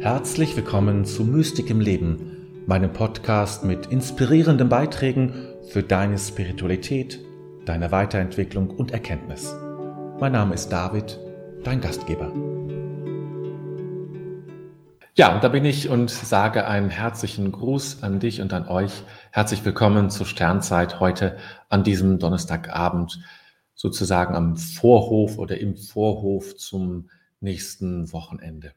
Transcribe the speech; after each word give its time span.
Herzlich 0.00 0.56
willkommen 0.56 1.04
zu 1.04 1.24
Mystik 1.24 1.68
im 1.68 1.78
Leben, 1.78 2.64
meinem 2.66 2.90
Podcast 2.90 3.64
mit 3.64 3.84
inspirierenden 3.88 4.70
Beiträgen 4.70 5.34
für 5.68 5.82
deine 5.82 6.16
Spiritualität, 6.16 7.20
deine 7.66 7.92
Weiterentwicklung 7.92 8.70
und 8.70 8.92
Erkenntnis. 8.92 9.54
Mein 10.18 10.32
Name 10.32 10.54
ist 10.54 10.70
David, 10.70 11.20
dein 11.64 11.82
Gastgeber. 11.82 12.32
Ja, 15.16 15.34
und 15.34 15.44
da 15.44 15.48
bin 15.48 15.66
ich 15.66 15.90
und 15.90 16.08
sage 16.08 16.66
einen 16.66 16.88
herzlichen 16.88 17.52
Gruß 17.52 18.02
an 18.02 18.20
dich 18.20 18.40
und 18.40 18.54
an 18.54 18.68
euch. 18.68 19.02
Herzlich 19.32 19.62
willkommen 19.66 20.08
zur 20.08 20.24
Sternzeit 20.24 20.98
heute 20.98 21.36
an 21.68 21.84
diesem 21.84 22.18
Donnerstagabend, 22.18 23.20
sozusagen 23.74 24.34
am 24.34 24.56
Vorhof 24.56 25.36
oder 25.36 25.58
im 25.58 25.76
Vorhof 25.76 26.56
zum 26.56 27.10
nächsten 27.40 28.10
Wochenende. 28.14 28.72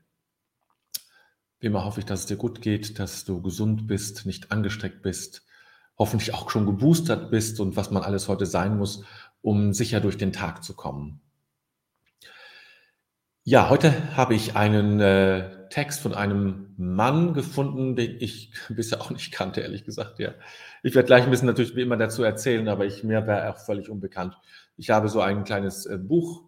Wie 1.63 1.67
immer 1.67 1.85
hoffe 1.85 2.01
ich, 2.01 2.05
dass 2.05 2.19
es 2.19 2.25
dir 2.25 2.35
gut 2.35 2.61
geht, 2.61 2.99
dass 2.99 3.23
du 3.23 3.41
gesund 3.41 3.87
bist, 3.87 4.25
nicht 4.25 4.51
angesteckt 4.51 5.01
bist, 5.01 5.45
hoffentlich 5.97 6.33
auch 6.33 6.49
schon 6.49 6.65
geboostert 6.65 7.31
bist 7.31 7.61
und 7.61 7.77
was 7.77 7.89
man 7.89 8.03
alles 8.03 8.27
heute 8.27 8.45
sein 8.45 8.77
muss, 8.77 9.05
um 9.41 9.71
sicher 9.71 10.01
durch 10.01 10.17
den 10.17 10.33
Tag 10.33 10.61
zu 10.61 10.73
kommen. 10.73 11.21
Ja, 13.45 13.69
heute 13.69 14.17
habe 14.17 14.35
ich 14.35 14.57
einen 14.57 14.99
äh, 14.99 15.69
Text 15.69 16.01
von 16.01 16.13
einem 16.13 16.73
Mann 16.75 17.33
gefunden, 17.33 17.95
den 17.95 18.17
ich 18.19 18.51
bisher 18.67 18.99
auch 18.99 19.11
nicht 19.11 19.31
kannte, 19.31 19.61
ehrlich 19.61 19.85
gesagt. 19.85 20.19
Ja. 20.19 20.33
Ich 20.83 20.95
werde 20.95 21.07
gleich 21.07 21.23
ein 21.23 21.31
bisschen 21.31 21.47
natürlich 21.47 21.77
wie 21.77 21.83
immer 21.83 21.95
dazu 21.95 22.23
erzählen, 22.23 22.67
aber 22.67 22.85
ich, 22.85 23.05
mir 23.05 23.25
wäre 23.25 23.49
auch 23.49 23.57
völlig 23.57 23.89
unbekannt. 23.89 24.37
Ich 24.75 24.89
habe 24.89 25.07
so 25.07 25.21
ein 25.21 25.45
kleines 25.45 25.85
äh, 25.85 25.97
Buch 25.97 26.43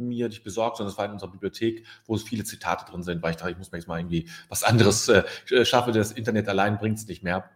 mir 0.00 0.28
nicht 0.28 0.44
besorgt, 0.44 0.76
sondern 0.76 0.92
es 0.92 0.98
war 0.98 1.04
in 1.04 1.12
unserer 1.12 1.30
Bibliothek, 1.30 1.86
wo 2.06 2.14
es 2.14 2.22
viele 2.22 2.44
Zitate 2.44 2.90
drin 2.90 3.02
sind, 3.02 3.22
weil 3.22 3.30
ich 3.30 3.36
dachte, 3.36 3.52
ich 3.52 3.58
muss 3.58 3.70
mir 3.72 3.78
jetzt 3.78 3.86
mal 3.88 3.98
irgendwie 3.98 4.28
was 4.48 4.62
anderes 4.62 5.08
äh, 5.08 5.24
schaffe. 5.64 5.92
Das 5.92 6.12
Internet 6.12 6.48
allein 6.48 6.78
bringt 6.78 6.98
es 6.98 7.06
nicht 7.06 7.22
mehr. 7.22 7.50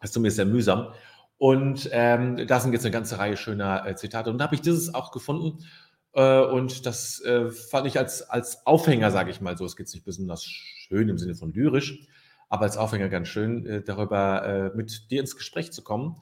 Das 0.00 0.10
ist 0.10 0.14
zumindest 0.14 0.36
sehr 0.36 0.46
mühsam. 0.46 0.92
Und 1.38 1.88
ähm, 1.92 2.46
da 2.46 2.60
sind 2.60 2.72
jetzt 2.72 2.84
eine 2.84 2.92
ganze 2.92 3.18
Reihe 3.18 3.36
schöner 3.36 3.86
äh, 3.86 3.94
Zitate. 3.94 4.30
Und 4.30 4.38
da 4.38 4.44
habe 4.44 4.54
ich 4.54 4.62
dieses 4.62 4.94
auch 4.94 5.12
gefunden. 5.12 5.64
Äh, 6.12 6.40
und 6.40 6.86
das 6.86 7.20
äh, 7.20 7.50
fand 7.50 7.86
ich 7.86 7.98
als, 7.98 8.22
als 8.22 8.66
Aufhänger, 8.66 9.10
sage 9.10 9.30
ich 9.30 9.40
mal 9.40 9.56
so, 9.56 9.66
es 9.66 9.76
geht 9.76 9.92
nicht 9.92 10.04
besonders 10.04 10.44
schön 10.44 11.08
im 11.08 11.18
Sinne 11.18 11.34
von 11.34 11.52
lyrisch, 11.52 12.06
aber 12.48 12.62
als 12.62 12.78
Aufhänger 12.78 13.10
ganz 13.10 13.28
schön, 13.28 13.66
äh, 13.66 13.82
darüber 13.82 14.46
äh, 14.46 14.76
mit 14.76 15.10
dir 15.10 15.20
ins 15.20 15.36
Gespräch 15.36 15.72
zu 15.72 15.82
kommen. 15.82 16.16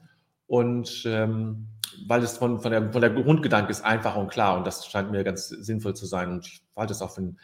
Und 0.47 1.03
ähm, 1.05 1.69
weil 2.07 2.23
es 2.23 2.37
von, 2.37 2.59
von, 2.59 2.71
der, 2.71 2.91
von 2.91 3.01
der 3.01 3.11
Grundgedanke 3.11 3.71
ist 3.71 3.83
einfach 3.83 4.15
und 4.15 4.29
klar 4.29 4.57
und 4.57 4.65
das 4.65 4.85
scheint 4.85 5.11
mir 5.11 5.23
ganz 5.23 5.49
sinnvoll 5.49 5.95
zu 5.95 6.05
sein 6.05 6.31
und 6.31 6.45
ich 6.45 6.63
halte 6.75 6.93
es 6.93 7.01
auch 7.01 7.11
für 7.11 7.21
einen 7.21 7.37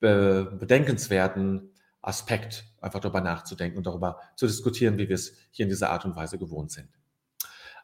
bedenkenswerten 0.00 1.72
Aspekt, 2.00 2.64
einfach 2.80 2.98
darüber 3.00 3.20
nachzudenken 3.20 3.78
und 3.78 3.86
darüber 3.86 4.18
zu 4.34 4.46
diskutieren, 4.46 4.98
wie 4.98 5.08
wir 5.08 5.14
es 5.14 5.36
hier 5.52 5.64
in 5.64 5.70
dieser 5.70 5.90
Art 5.90 6.04
und 6.04 6.16
Weise 6.16 6.38
gewohnt 6.38 6.72
sind. 6.72 6.88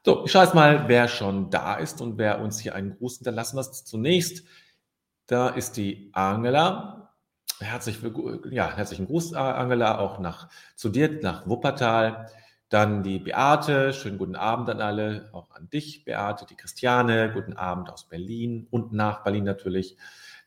So, 0.04 0.24
ich 0.24 0.32
schaue 0.32 0.44
jetzt 0.44 0.54
mal, 0.54 0.88
wer 0.88 1.08
schon 1.08 1.50
da 1.50 1.74
ist 1.74 2.00
und 2.00 2.18
wer 2.18 2.40
uns 2.40 2.58
hier 2.58 2.74
einen 2.74 2.96
Gruß 2.96 3.18
hinterlassen 3.18 3.58
hat. 3.58 3.74
Zunächst, 3.74 4.44
da 5.26 5.48
ist 5.48 5.76
die 5.76 6.10
Angela. 6.12 7.14
Herzlich, 7.60 7.98
ja, 8.50 8.76
herzlichen 8.76 9.06
Gruß, 9.06 9.34
Angela, 9.34 9.98
auch 9.98 10.18
nach, 10.20 10.48
zu 10.76 10.88
dir, 10.88 11.20
nach 11.22 11.46
Wuppertal. 11.48 12.26
Dann 12.68 13.02
die 13.02 13.18
Beate, 13.18 13.94
schönen 13.94 14.18
guten 14.18 14.36
Abend 14.36 14.68
an 14.68 14.82
alle, 14.82 15.30
auch 15.32 15.50
an 15.52 15.70
dich, 15.70 16.04
Beate, 16.04 16.44
die 16.44 16.54
Christiane, 16.54 17.32
guten 17.32 17.54
Abend 17.54 17.90
aus 17.90 18.08
Berlin 18.08 18.66
und 18.70 18.92
nach 18.92 19.22
Berlin 19.22 19.44
natürlich. 19.44 19.96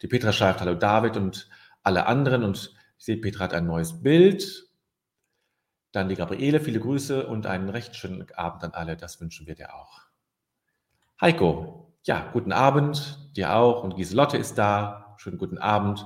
Die 0.03 0.08
Petra 0.08 0.31
schreibt 0.31 0.61
Hallo 0.61 0.75
David 0.75 1.17
und 1.17 1.50
alle 1.81 2.05
anderen 2.05 2.44
und 2.44 2.75
ich 3.00 3.05
sehe, 3.05 3.17
Petra 3.17 3.45
hat 3.45 3.53
ein 3.56 3.66
neues 3.66 4.03
Bild. 4.03 4.69
Dann 5.91 6.09
die 6.09 6.16
Gabriele, 6.16 6.59
viele 6.59 6.79
Grüße 6.79 7.25
und 7.25 7.47
einen 7.47 7.69
recht 7.69 7.95
schönen 7.95 8.28
Abend 8.35 8.63
an 8.63 8.72
alle, 8.74 8.95
das 8.95 9.19
wünschen 9.19 9.47
wir 9.47 9.56
dir 9.56 9.74
auch. 9.74 10.01
Heiko, 11.19 11.91
ja, 12.03 12.29
guten 12.34 12.51
Abend, 12.51 13.18
dir 13.35 13.56
auch 13.56 13.84
und 13.84 13.95
Giselotte 13.95 14.38
ist 14.38 14.59
da, 14.59 15.16
schönen 15.18 15.40
guten 15.40 15.57
Abend. 15.57 16.06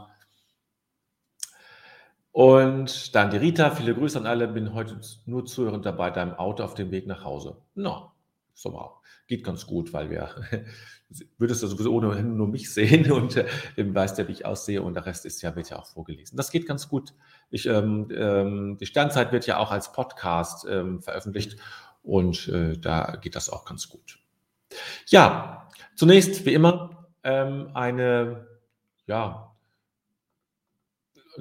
Und 2.36 3.16
dann 3.16 3.30
die 3.30 3.38
Rita, 3.38 3.72
viele 3.72 3.96
Grüße 3.96 4.20
an 4.20 4.26
alle, 4.26 4.50
bin 4.50 4.74
heute 4.74 5.00
nur 5.26 5.46
zuhörend 5.46 5.86
dabei, 5.86 6.12
deinem 6.12 6.34
Auto 6.34 6.66
auf 6.66 6.74
dem 6.74 6.92
Weg 6.92 7.08
nach 7.08 7.24
Hause. 7.24 7.62
No, 7.76 8.12
so 8.54 8.74
wow. 8.74 8.98
Geht 9.26 9.46
ganz 9.46 9.66
gut, 9.66 9.94
weil 9.94 10.10
wir, 10.10 10.36
würdest 11.38 11.64
du 11.64 11.68
sowieso 11.68 11.94
ohnehin 11.94 12.36
nur 12.36 12.50
mich 12.50 12.74
sehen 12.74 13.10
und 13.14 13.38
äh, 13.38 13.48
weißt 13.78 14.18
ja, 14.18 14.28
wie 14.28 14.34
ich 14.34 14.46
aussehe 14.46 14.82
und 14.82 14.96
der 14.96 15.06
Rest 15.06 15.26
ist 15.26 15.42
ja, 15.44 15.56
wird 15.56 15.70
ja 15.70 15.80
auch 15.80 15.86
vorgelesen. 15.86 16.36
Das 16.36 16.52
geht 16.52 16.68
ganz 16.68 16.90
gut. 16.90 17.14
Ich, 17.52 17.68
ähm, 17.68 18.10
ähm, 18.14 18.76
die 18.82 18.86
Sternzeit 18.86 19.32
wird 19.32 19.48
ja 19.48 19.58
auch 19.58 19.72
als 19.72 19.94
Podcast 19.94 20.68
ähm, 20.70 21.02
veröffentlicht 21.02 21.56
und 22.04 22.50
äh, 22.50 22.78
da 22.78 23.16
geht 23.16 23.38
das 23.38 23.50
auch 23.50 23.64
ganz 23.64 23.88
gut. 23.88 24.20
Ja, 25.08 25.70
zunächst 25.96 26.46
wie 26.46 26.54
immer 26.54 27.08
ähm, 27.24 27.70
eine, 27.74 28.46
ja, 29.08 29.55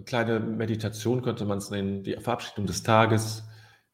kleine 0.03 0.41
Meditation 0.41 1.23
könnte 1.23 1.45
man 1.45 1.59
es 1.59 1.71
nennen, 1.71 2.03
die 2.03 2.17
Verabschiedung 2.17 2.67
des 2.67 2.83
Tages, 2.83 3.45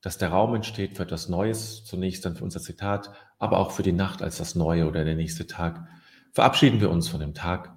dass 0.00 0.18
der 0.18 0.30
Raum 0.30 0.54
entsteht 0.54 0.96
für 0.96 1.02
etwas 1.02 1.28
Neues, 1.28 1.84
zunächst 1.84 2.24
dann 2.24 2.36
für 2.36 2.44
unser 2.44 2.60
Zitat, 2.60 3.12
aber 3.38 3.58
auch 3.58 3.70
für 3.70 3.82
die 3.82 3.92
Nacht 3.92 4.22
als 4.22 4.38
das 4.38 4.54
Neue 4.54 4.88
oder 4.88 5.04
der 5.04 5.14
nächste 5.14 5.46
Tag. 5.46 5.86
Verabschieden 6.32 6.80
wir 6.80 6.90
uns 6.90 7.08
von 7.08 7.20
dem 7.20 7.34
Tag. 7.34 7.76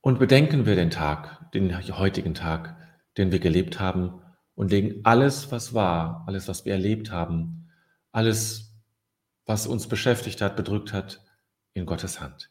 Und 0.00 0.18
bedenken 0.18 0.66
wir 0.66 0.76
den 0.76 0.90
Tag, 0.90 1.50
den 1.52 1.76
heutigen 1.98 2.34
Tag, 2.34 2.76
den 3.18 3.32
wir 3.32 3.40
gelebt 3.40 3.80
haben 3.80 4.22
und 4.54 4.70
legen 4.70 5.00
alles, 5.04 5.50
was 5.50 5.74
war, 5.74 6.24
alles, 6.26 6.48
was 6.48 6.64
wir 6.64 6.72
erlebt 6.72 7.10
haben, 7.10 7.68
alles, 8.12 8.74
was 9.44 9.66
uns 9.66 9.88
beschäftigt 9.88 10.40
hat, 10.40 10.56
bedrückt 10.56 10.92
hat, 10.92 11.20
in 11.74 11.86
Gottes 11.86 12.20
Hand. 12.20 12.50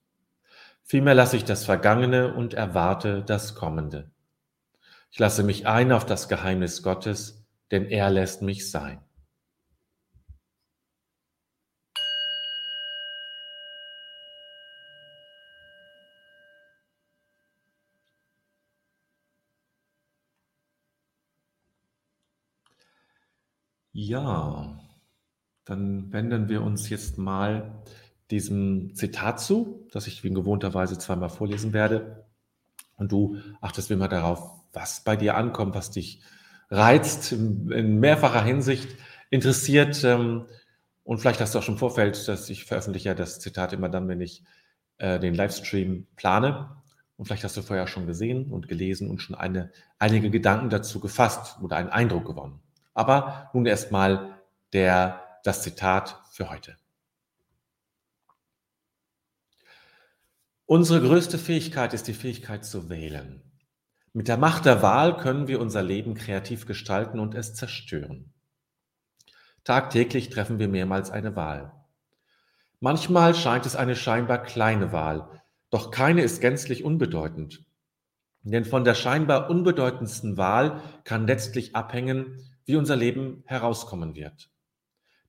Vielmehr 0.91 1.15
lasse 1.15 1.37
ich 1.37 1.45
das 1.45 1.63
Vergangene 1.63 2.33
und 2.33 2.53
erwarte 2.53 3.23
das 3.23 3.55
Kommende. 3.55 4.11
Ich 5.09 5.19
lasse 5.19 5.41
mich 5.41 5.65
ein 5.65 5.93
auf 5.93 6.05
das 6.05 6.27
Geheimnis 6.27 6.83
Gottes, 6.83 7.45
denn 7.71 7.85
er 7.85 8.09
lässt 8.09 8.41
mich 8.41 8.69
sein. 8.69 8.99
Ja, 23.93 24.77
Dann 25.63 26.11
wenden 26.11 26.49
wir 26.49 26.61
uns 26.63 26.89
jetzt 26.89 27.17
mal 27.17 27.81
diesem 28.31 28.95
Zitat 28.95 29.39
zu, 29.39 29.87
das 29.91 30.07
ich 30.07 30.23
wie 30.23 30.29
in 30.29 30.35
gewohnter 30.35 30.73
Weise 30.73 30.97
zweimal 30.97 31.29
vorlesen 31.29 31.73
werde. 31.73 32.25
Und 32.97 33.11
du 33.11 33.37
achtest 33.61 33.91
immer 33.91 34.07
darauf, 34.07 34.61
was 34.73 35.03
bei 35.03 35.15
dir 35.15 35.35
ankommt, 35.35 35.75
was 35.75 35.91
dich 35.91 36.21
reizt, 36.69 37.33
in 37.33 37.99
mehrfacher 37.99 38.43
Hinsicht 38.43 38.89
interessiert. 39.29 40.03
Ähm, 40.03 40.45
und 41.03 41.19
vielleicht 41.19 41.41
hast 41.41 41.53
du 41.53 41.59
auch 41.59 41.63
schon 41.63 41.75
im 41.75 41.79
Vorfeld, 41.79 42.27
dass 42.27 42.49
ich 42.49 42.65
veröffentliche 42.65 43.13
das 43.15 43.39
Zitat 43.39 43.73
immer 43.73 43.89
dann, 43.89 44.07
wenn 44.07 44.21
ich 44.21 44.43
äh, 44.97 45.19
den 45.19 45.35
Livestream 45.35 46.07
plane. 46.15 46.69
Und 47.17 47.25
vielleicht 47.25 47.43
hast 47.43 47.57
du 47.57 47.61
vorher 47.61 47.87
schon 47.87 48.07
gesehen 48.07 48.51
und 48.51 48.67
gelesen 48.67 49.09
und 49.09 49.21
schon 49.21 49.35
eine, 49.35 49.71
einige 49.99 50.29
Gedanken 50.29 50.69
dazu 50.69 50.99
gefasst 50.99 51.57
oder 51.61 51.75
einen 51.75 51.89
Eindruck 51.89 52.25
gewonnen. 52.25 52.59
Aber 52.93 53.49
nun 53.53 53.65
erstmal 53.65 54.39
der, 54.73 55.21
das 55.43 55.61
Zitat 55.61 56.19
für 56.31 56.49
heute. 56.49 56.77
Unsere 60.71 61.01
größte 61.01 61.37
Fähigkeit 61.37 61.93
ist 61.93 62.07
die 62.07 62.13
Fähigkeit 62.13 62.63
zu 62.63 62.87
wählen. 62.87 63.41
Mit 64.13 64.29
der 64.29 64.37
Macht 64.37 64.63
der 64.63 64.81
Wahl 64.81 65.17
können 65.17 65.49
wir 65.49 65.59
unser 65.59 65.83
Leben 65.83 66.13
kreativ 66.13 66.65
gestalten 66.65 67.19
und 67.19 67.35
es 67.35 67.53
zerstören. 67.53 68.31
Tagtäglich 69.65 70.29
treffen 70.29 70.59
wir 70.59 70.69
mehrmals 70.69 71.11
eine 71.11 71.35
Wahl. 71.35 71.73
Manchmal 72.79 73.35
scheint 73.35 73.65
es 73.65 73.75
eine 73.75 73.97
scheinbar 73.97 74.43
kleine 74.43 74.93
Wahl, 74.93 75.41
doch 75.71 75.91
keine 75.91 76.21
ist 76.21 76.39
gänzlich 76.39 76.85
unbedeutend. 76.85 77.65
Denn 78.43 78.63
von 78.63 78.85
der 78.85 78.95
scheinbar 78.95 79.49
unbedeutendsten 79.49 80.37
Wahl 80.37 80.81
kann 81.03 81.27
letztlich 81.27 81.75
abhängen, 81.75 82.49
wie 82.63 82.77
unser 82.77 82.95
Leben 82.95 83.43
herauskommen 83.45 84.15
wird. 84.15 84.49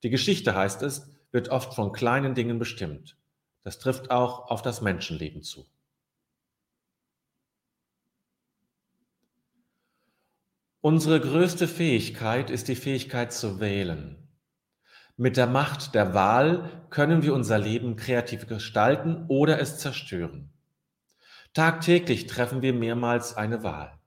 Die 0.04 0.10
Geschichte, 0.10 0.54
heißt 0.54 0.82
es, 0.82 1.10
wird 1.32 1.48
oft 1.48 1.74
von 1.74 1.90
kleinen 1.90 2.36
Dingen 2.36 2.60
bestimmt. 2.60 3.16
Das 3.62 3.78
trifft 3.78 4.10
auch 4.10 4.50
auf 4.50 4.62
das 4.62 4.80
Menschenleben 4.80 5.42
zu. 5.42 5.66
Unsere 10.80 11.20
größte 11.20 11.68
Fähigkeit 11.68 12.50
ist 12.50 12.66
die 12.66 12.74
Fähigkeit 12.74 13.32
zu 13.32 13.60
wählen. 13.60 14.28
Mit 15.16 15.36
der 15.36 15.46
Macht 15.46 15.94
der 15.94 16.12
Wahl 16.12 16.86
können 16.90 17.22
wir 17.22 17.34
unser 17.34 17.58
Leben 17.58 17.94
kreativ 17.94 18.48
gestalten 18.48 19.26
oder 19.28 19.60
es 19.60 19.78
zerstören. 19.78 20.52
Tagtäglich 21.54 22.26
treffen 22.26 22.62
wir 22.62 22.72
mehrmals 22.72 23.36
eine 23.36 23.62
Wahl. 23.62 24.00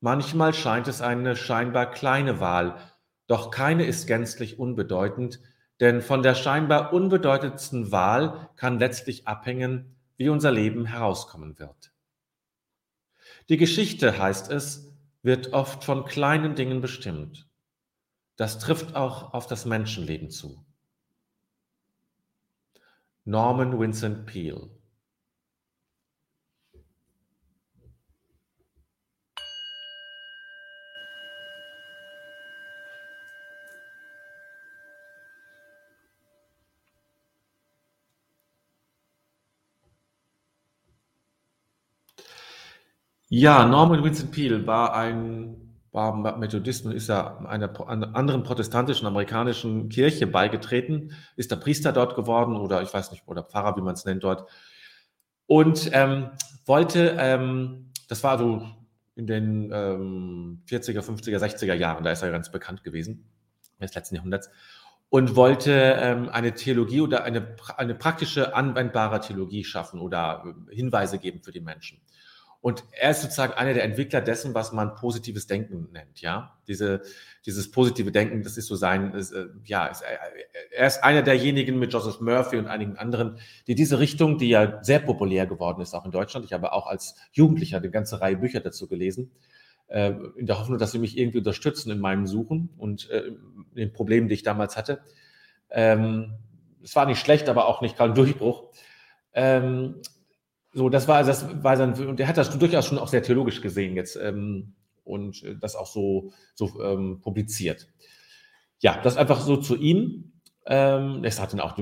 Manchmal 0.00 0.54
scheint 0.54 0.88
es 0.88 1.02
eine 1.02 1.36
scheinbar 1.36 1.90
kleine 1.90 2.40
Wahl, 2.40 2.78
doch 3.26 3.50
keine 3.50 3.84
ist 3.84 4.06
gänzlich 4.06 4.58
unbedeutend, 4.58 5.40
denn 5.80 6.02
von 6.02 6.22
der 6.22 6.34
scheinbar 6.34 6.92
unbedeutendsten 6.92 7.90
Wahl 7.90 8.50
kann 8.56 8.78
letztlich 8.78 9.26
abhängen, 9.26 9.96
wie 10.16 10.28
unser 10.28 10.52
Leben 10.52 10.86
herauskommen 10.86 11.58
wird. 11.58 11.92
Die 13.48 13.56
Geschichte, 13.56 14.18
heißt 14.18 14.50
es, 14.50 14.92
wird 15.22 15.52
oft 15.52 15.84
von 15.84 16.04
kleinen 16.04 16.54
Dingen 16.54 16.80
bestimmt. 16.80 17.48
Das 18.36 18.58
trifft 18.58 18.94
auch 18.94 19.32
auf 19.32 19.46
das 19.46 19.64
Menschenleben 19.64 20.30
zu. 20.30 20.64
Norman 23.24 23.78
Vincent 23.78 24.26
Peale 24.26 24.70
Ja, 43.36 43.66
Norman 43.66 44.04
Vincent 44.04 44.30
Peale 44.30 44.64
war 44.64 44.94
ein 44.94 45.56
war 45.90 46.38
Methodist 46.38 46.86
und 46.86 46.92
ist 46.92 47.08
ja 47.08 47.38
einer, 47.38 47.88
einer 47.88 48.14
anderen 48.14 48.44
protestantischen 48.44 49.08
amerikanischen 49.08 49.88
Kirche 49.88 50.28
beigetreten, 50.28 51.16
ist 51.34 51.50
der 51.50 51.56
Priester 51.56 51.92
dort 51.92 52.14
geworden 52.14 52.56
oder 52.56 52.80
ich 52.82 52.94
weiß 52.94 53.10
nicht, 53.10 53.26
oder 53.26 53.42
Pfarrer, 53.42 53.76
wie 53.76 53.80
man 53.80 53.94
es 53.94 54.04
nennt 54.04 54.22
dort. 54.22 54.48
Und 55.46 55.90
ähm, 55.92 56.30
wollte, 56.64 57.16
ähm, 57.18 57.90
das 58.08 58.22
war 58.22 58.38
so 58.38 58.68
in 59.16 59.26
den 59.26 59.72
ähm, 59.72 60.62
40er, 60.68 61.00
50er, 61.00 61.38
60er 61.38 61.74
Jahren, 61.74 62.04
da 62.04 62.12
ist 62.12 62.22
er 62.22 62.30
ganz 62.30 62.52
bekannt 62.52 62.84
gewesen, 62.84 63.28
des 63.80 63.96
letzten 63.96 64.14
Jahrhunderts, 64.14 64.48
und 65.08 65.34
wollte 65.34 65.72
ähm, 65.72 66.28
eine 66.28 66.54
Theologie 66.54 67.00
oder 67.00 67.24
eine, 67.24 67.56
eine 67.76 67.96
praktische, 67.96 68.54
anwendbare 68.54 69.18
Theologie 69.18 69.64
schaffen 69.64 69.98
oder 69.98 70.44
äh, 70.70 70.74
Hinweise 70.74 71.18
geben 71.18 71.42
für 71.42 71.50
die 71.50 71.60
Menschen. 71.60 72.00
Und 72.64 72.82
er 72.92 73.10
ist 73.10 73.20
sozusagen 73.20 73.52
einer 73.52 73.74
der 73.74 73.84
Entwickler 73.84 74.22
dessen, 74.22 74.54
was 74.54 74.72
man 74.72 74.94
positives 74.94 75.46
Denken 75.46 75.90
nennt. 75.92 76.22
Ja, 76.22 76.56
diese, 76.66 77.02
dieses 77.44 77.70
positive 77.70 78.10
Denken, 78.10 78.42
das 78.42 78.56
ist 78.56 78.68
so 78.68 78.74
sein, 78.74 79.12
ist, 79.12 79.32
äh, 79.32 79.48
ja, 79.66 79.84
ist, 79.84 80.00
äh, 80.00 80.06
er 80.74 80.86
ist 80.86 81.04
einer 81.04 81.20
derjenigen 81.20 81.78
mit 81.78 81.92
Joseph 81.92 82.22
Murphy 82.22 82.56
und 82.56 82.66
einigen 82.66 82.96
anderen, 82.96 83.36
die 83.66 83.74
diese 83.74 83.98
Richtung, 83.98 84.38
die 84.38 84.48
ja 84.48 84.82
sehr 84.82 85.00
populär 85.00 85.44
geworden 85.44 85.82
ist, 85.82 85.92
auch 85.92 86.06
in 86.06 86.10
Deutschland. 86.10 86.46
Ich 86.46 86.54
habe 86.54 86.72
auch 86.72 86.86
als 86.86 87.16
Jugendlicher 87.32 87.76
eine 87.76 87.90
ganze 87.90 88.22
Reihe 88.22 88.38
Bücher 88.38 88.60
dazu 88.60 88.88
gelesen, 88.88 89.30
äh, 89.88 90.14
in 90.38 90.46
der 90.46 90.58
Hoffnung, 90.58 90.78
dass 90.78 90.92
sie 90.92 90.98
mich 90.98 91.18
irgendwie 91.18 91.38
unterstützen 91.38 91.90
in 91.90 91.98
meinem 91.98 92.26
Suchen 92.26 92.70
und 92.78 93.10
äh, 93.10 93.24
den 93.76 93.92
Problemen, 93.92 94.28
die 94.28 94.36
ich 94.36 94.42
damals 94.42 94.78
hatte. 94.78 95.02
Ähm, 95.68 96.38
es 96.82 96.96
war 96.96 97.04
nicht 97.04 97.20
schlecht, 97.20 97.50
aber 97.50 97.68
auch 97.68 97.82
nicht 97.82 97.98
kein 97.98 98.14
Durchbruch. 98.14 98.70
So, 100.74 100.88
das 100.88 101.06
war, 101.06 101.22
das 101.22 101.46
war 101.62 101.76
sein, 101.76 101.94
und 101.94 102.18
er 102.18 102.26
hat 102.26 102.36
das 102.36 102.58
durchaus 102.58 102.86
schon 102.86 102.98
auch 102.98 103.06
sehr 103.06 103.22
theologisch 103.22 103.60
gesehen 103.60 103.94
jetzt 103.94 104.16
ähm, 104.16 104.74
und 105.04 105.42
äh, 105.44 105.56
das 105.56 105.76
auch 105.76 105.86
so, 105.86 106.32
so 106.54 106.82
ähm, 106.82 107.20
publiziert. 107.22 107.88
Ja, 108.80 109.00
das 109.00 109.16
einfach 109.16 109.40
so 109.40 109.56
zu 109.56 109.76
ihm. 109.76 110.32
Ähm, 110.66 111.22
es 111.24 111.38
hat 111.40 111.52
dann 111.52 111.60
auch, 111.60 111.76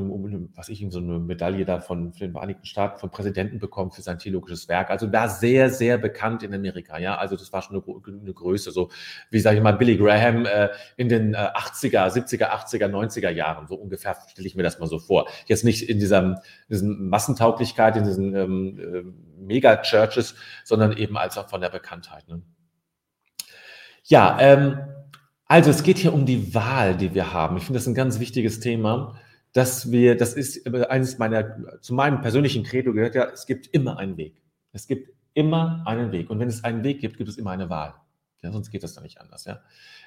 was 0.57 0.69
ich, 0.69 0.85
so 0.91 0.99
eine 0.99 1.21
Medaille 1.21 1.65
da 1.65 1.79
von, 1.79 2.13
von 2.13 2.19
den 2.19 2.33
Vereinigten 2.33 2.67
Staaten, 2.67 2.99
vom 2.99 3.11
Präsidenten 3.11 3.61
bekommen 3.61 3.93
für 3.93 4.03
sein 4.03 4.19
theologisches 4.19 4.67
Werk. 4.69 4.91
Also 4.91 5.13
war 5.13 5.29
sehr, 5.29 5.71
sehr 5.71 5.99
bekannt 5.99 6.43
in 6.43 6.53
Amerika. 6.53 6.99
Ja, 6.99 7.17
also 7.17 7.37
das 7.37 7.53
war 7.53 7.63
schon 7.63 7.77
eine, 7.77 8.21
eine 8.21 8.33
Größe. 8.33 8.73
So 8.73 8.91
wie 9.31 9.39
sage 9.39 9.59
ich 9.59 9.63
mal, 9.63 9.73
Billy 9.73 9.97
Graham 9.97 10.47
äh, 10.47 10.71
in 10.97 11.09
den 11.09 11.35
äh, 11.35 11.37
80er, 11.37 12.09
70er, 12.09 12.51
80er, 12.51 12.89
90er 12.89 13.31
Jahren. 13.31 13.69
So 13.69 13.77
ungefähr 13.77 14.17
stelle 14.29 14.49
ich 14.49 14.57
mir 14.57 14.65
das 14.65 14.81
mal 14.81 14.89
so 14.89 14.99
vor. 14.99 15.29
Jetzt 15.47 15.65
nicht 15.65 15.89
in 15.89 16.01
dieser 16.01 16.43
diesen 16.69 17.09
Massentauglichkeit, 17.09 17.97
in 17.97 18.05
diesen 18.05 18.35
ähm, 18.35 18.79
äh, 18.81 19.43
Mega-Churches, 19.45 20.35
sondern 20.65 20.97
eben 20.97 21.17
als 21.17 21.39
auch 21.39 21.49
von 21.49 21.61
der 21.61 21.71
Bekanntheit. 21.71 22.27
Ne? 22.27 22.43
Ja, 24.05 24.37
ähm, 24.41 24.79
also 25.53 25.69
es 25.69 25.83
geht 25.83 25.99
hier 25.99 26.15
um 26.15 26.25
die 26.25 26.55
Wahl, 26.55 26.97
die 26.97 27.13
wir 27.13 27.35
haben. 27.35 27.59
Ich 27.59 27.65
finde 27.65 27.79
das 27.79 27.87
ein 27.87 27.95
ganz 27.95 28.19
wichtiges 28.19 28.61
Thema, 28.61 29.21
dass 29.53 29.93
wir, 29.93 30.17
das 30.17 30.33
ist 30.33 30.67
eines 30.67 31.19
meiner, 31.19 31.79
zu 31.83 31.93
meinem 31.93 32.23
persönlichen 32.23 32.63
Credo 32.63 32.95
gehört 32.95 33.15
ja, 33.15 33.25
es 33.25 33.45
gibt 33.45 33.67
immer 33.67 33.99
einen 33.99 34.17
Weg. 34.17 34.41
Es 34.73 34.87
gibt 34.87 35.13
immer 35.35 35.83
einen 35.87 36.11
Weg. 36.11 36.31
Und 36.31 36.39
wenn 36.39 36.49
es 36.49 36.65
einen 36.65 36.85
Weg 36.85 37.01
gibt, 37.03 37.19
gibt 37.19 37.29
es 37.29 37.37
immer 37.37 37.51
eine 37.51 37.69
Wahl. 37.69 37.93
Ja, 38.41 38.51
sonst 38.51 38.71
geht 38.71 38.83
das 38.83 38.95
dann 38.95 39.05
nicht 39.05 39.21
anders. 39.21 39.45
Ja. 39.45 39.61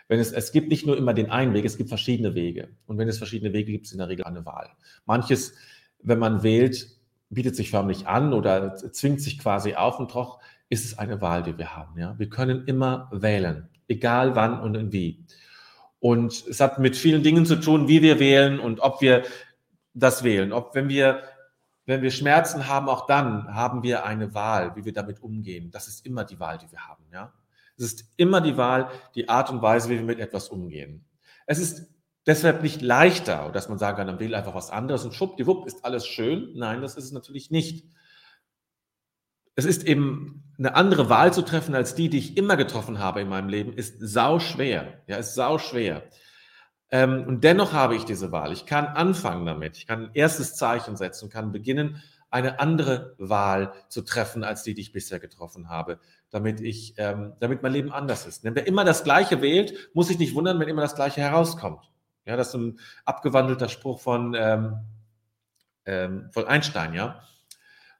Wenn 0.08 0.20
es, 0.20 0.32
es 0.32 0.52
gibt 0.52 0.70
nicht 0.70 0.88
nur 0.88 0.98
immer 0.98 1.14
den 1.14 1.30
einen 1.30 1.54
Weg, 1.54 1.64
es 1.64 1.78
gibt 1.78 1.90
verschiedene 1.90 2.34
Wege. 2.34 2.70
Und 2.88 2.98
wenn 2.98 3.08
es 3.08 3.20
verschiedene 3.20 3.54
Wege 3.54 3.72
gibt, 3.72 3.86
ist 3.86 3.92
in 3.92 4.00
der 4.00 4.10
Regel 4.10 4.26
eine 4.26 4.48
Wahl. 4.48 4.72
Manches, 5.06 5.54
wenn 6.02 6.18
man 6.18 6.42
wählt, 6.42 6.88
bietet 7.30 7.56
sich 7.56 7.70
förmlich 7.70 8.08
an 8.08 8.34
oder 8.34 8.74
zwingt 8.74 9.22
sich 9.22 9.38
quasi 9.38 9.76
auf 9.76 10.00
und 10.00 10.12
doch 10.16 10.40
ist 10.70 10.86
es 10.86 10.98
eine 10.98 11.22
Wahl, 11.22 11.44
die 11.44 11.56
wir 11.56 11.76
haben. 11.76 12.00
Ja. 12.00 12.18
Wir 12.18 12.30
können 12.30 12.66
immer 12.66 13.10
wählen 13.12 13.70
egal 13.88 14.36
wann 14.36 14.60
und 14.60 14.92
wie. 14.92 15.26
Und 16.00 16.46
es 16.48 16.60
hat 16.60 16.80
mit 16.80 16.96
vielen 16.96 17.24
Dingen 17.24 17.46
zu 17.46 17.56
tun, 17.56 17.88
wie 17.88 18.02
wir 18.02 18.20
wählen 18.20 18.60
und 18.60 18.80
ob 18.80 19.02
wir 19.02 19.24
das 19.94 20.24
wählen. 20.24 20.54
Ob 20.54 20.76
wenn 20.76 20.90
wir, 20.90 21.24
wenn 21.86 22.02
wir 22.02 22.12
Schmerzen 22.12 22.68
haben, 22.68 22.90
auch 22.90 23.08
dann 23.08 23.56
haben 23.56 23.82
wir 23.82 24.06
eine 24.06 24.34
Wahl, 24.34 24.76
wie 24.76 24.86
wir 24.86 24.94
damit 24.94 25.24
umgehen. 25.24 25.72
Das 25.72 25.88
ist 25.88 26.06
immer 26.06 26.24
die 26.24 26.40
Wahl, 26.40 26.58
die 26.58 26.72
wir 26.72 26.88
haben. 26.88 27.06
Ja? 27.12 27.34
Es 27.78 27.86
ist 27.86 28.06
immer 28.18 28.42
die 28.42 28.58
Wahl, 28.58 28.90
die 29.16 29.30
Art 29.30 29.50
und 29.50 29.62
Weise, 29.62 29.90
wie 29.90 29.96
wir 29.98 30.06
mit 30.06 30.20
etwas 30.20 30.50
umgehen. 30.50 31.06
Es 31.48 31.60
ist 31.60 31.88
deshalb 32.26 32.62
nicht 32.64 32.82
leichter, 32.82 33.50
dass 33.52 33.70
man 33.70 33.78
sagen 33.78 33.98
kann, 33.98 34.08
dann 34.08 34.20
wähle 34.20 34.38
einfach 34.38 34.56
was 34.56 34.72
anderes 34.72 35.06
und 35.06 35.14
schwuppdiwupp 35.14 35.66
ist 35.66 35.86
alles 35.86 36.06
schön. 36.06 36.52
Nein, 36.56 36.82
das 36.82 36.96
ist 36.96 37.06
es 37.06 37.12
natürlich 37.12 37.52
nicht 37.52 37.86
es 39.56 39.66
ist 39.66 39.84
eben 39.84 40.44
eine 40.58 40.76
andere 40.76 41.10
Wahl 41.10 41.34
zu 41.34 41.42
treffen 41.42 41.76
als 41.76 41.96
die, 41.96 42.10
die 42.10 42.18
ich 42.18 42.38
immer 42.38 42.58
getroffen 42.58 43.00
habe 43.00 43.22
in 43.22 43.30
meinem 43.30 43.50
Leben, 43.50 43.74
ist 43.74 43.98
sau 44.00 44.40
schwer. 44.40 45.02
Ja, 45.08 45.18
ist 45.18 45.36
sau 45.36 45.58
schwer. 45.58 46.04
Ähm, 46.92 47.26
und 47.28 47.44
dennoch 47.44 47.74
habe 47.74 47.96
ich 47.96 48.06
diese 48.06 48.32
Wahl. 48.32 48.52
Ich 48.54 48.66
kann 48.66 48.86
anfangen 48.86 49.46
damit. 49.46 49.78
Ich 49.78 49.88
kann 49.88 50.06
ein 50.06 50.12
erstes 50.14 50.56
Zeichen 50.56 50.96
setzen 50.96 51.30
kann 51.30 51.52
beginnen, 51.52 52.02
eine 52.30 52.60
andere 52.60 53.16
Wahl 53.18 53.74
zu 53.88 54.02
treffen 54.02 54.44
als 54.44 54.64
die, 54.64 54.74
die 54.74 54.82
ich 54.82 54.92
bisher 54.92 55.20
getroffen 55.20 55.70
habe, 55.70 56.00
damit 56.30 56.60
ich, 56.60 56.94
ähm, 56.98 57.34
damit 57.40 57.64
mein 57.64 57.72
Leben 57.72 57.92
anders 57.92 58.26
ist. 58.26 58.44
Denn 58.44 58.56
wer 58.56 58.68
immer 58.68 58.84
das 58.84 59.04
Gleiche 59.04 59.42
wählt, 59.42 59.90
muss 59.94 60.08
sich 60.08 60.20
nicht 60.20 60.36
wundern, 60.36 60.60
wenn 60.60 60.68
immer 60.68 60.82
das 60.82 60.96
Gleiche 60.96 61.22
herauskommt. 61.22 61.90
Ja, 62.26 62.36
das 62.36 62.50
ist 62.50 62.56
ein 62.56 62.80
abgewandelter 63.06 63.70
Spruch 63.70 64.00
von, 64.02 64.36
ähm, 64.38 64.80
ähm, 65.86 66.30
von 66.32 66.46
Einstein, 66.46 66.94
ja. 66.94 67.22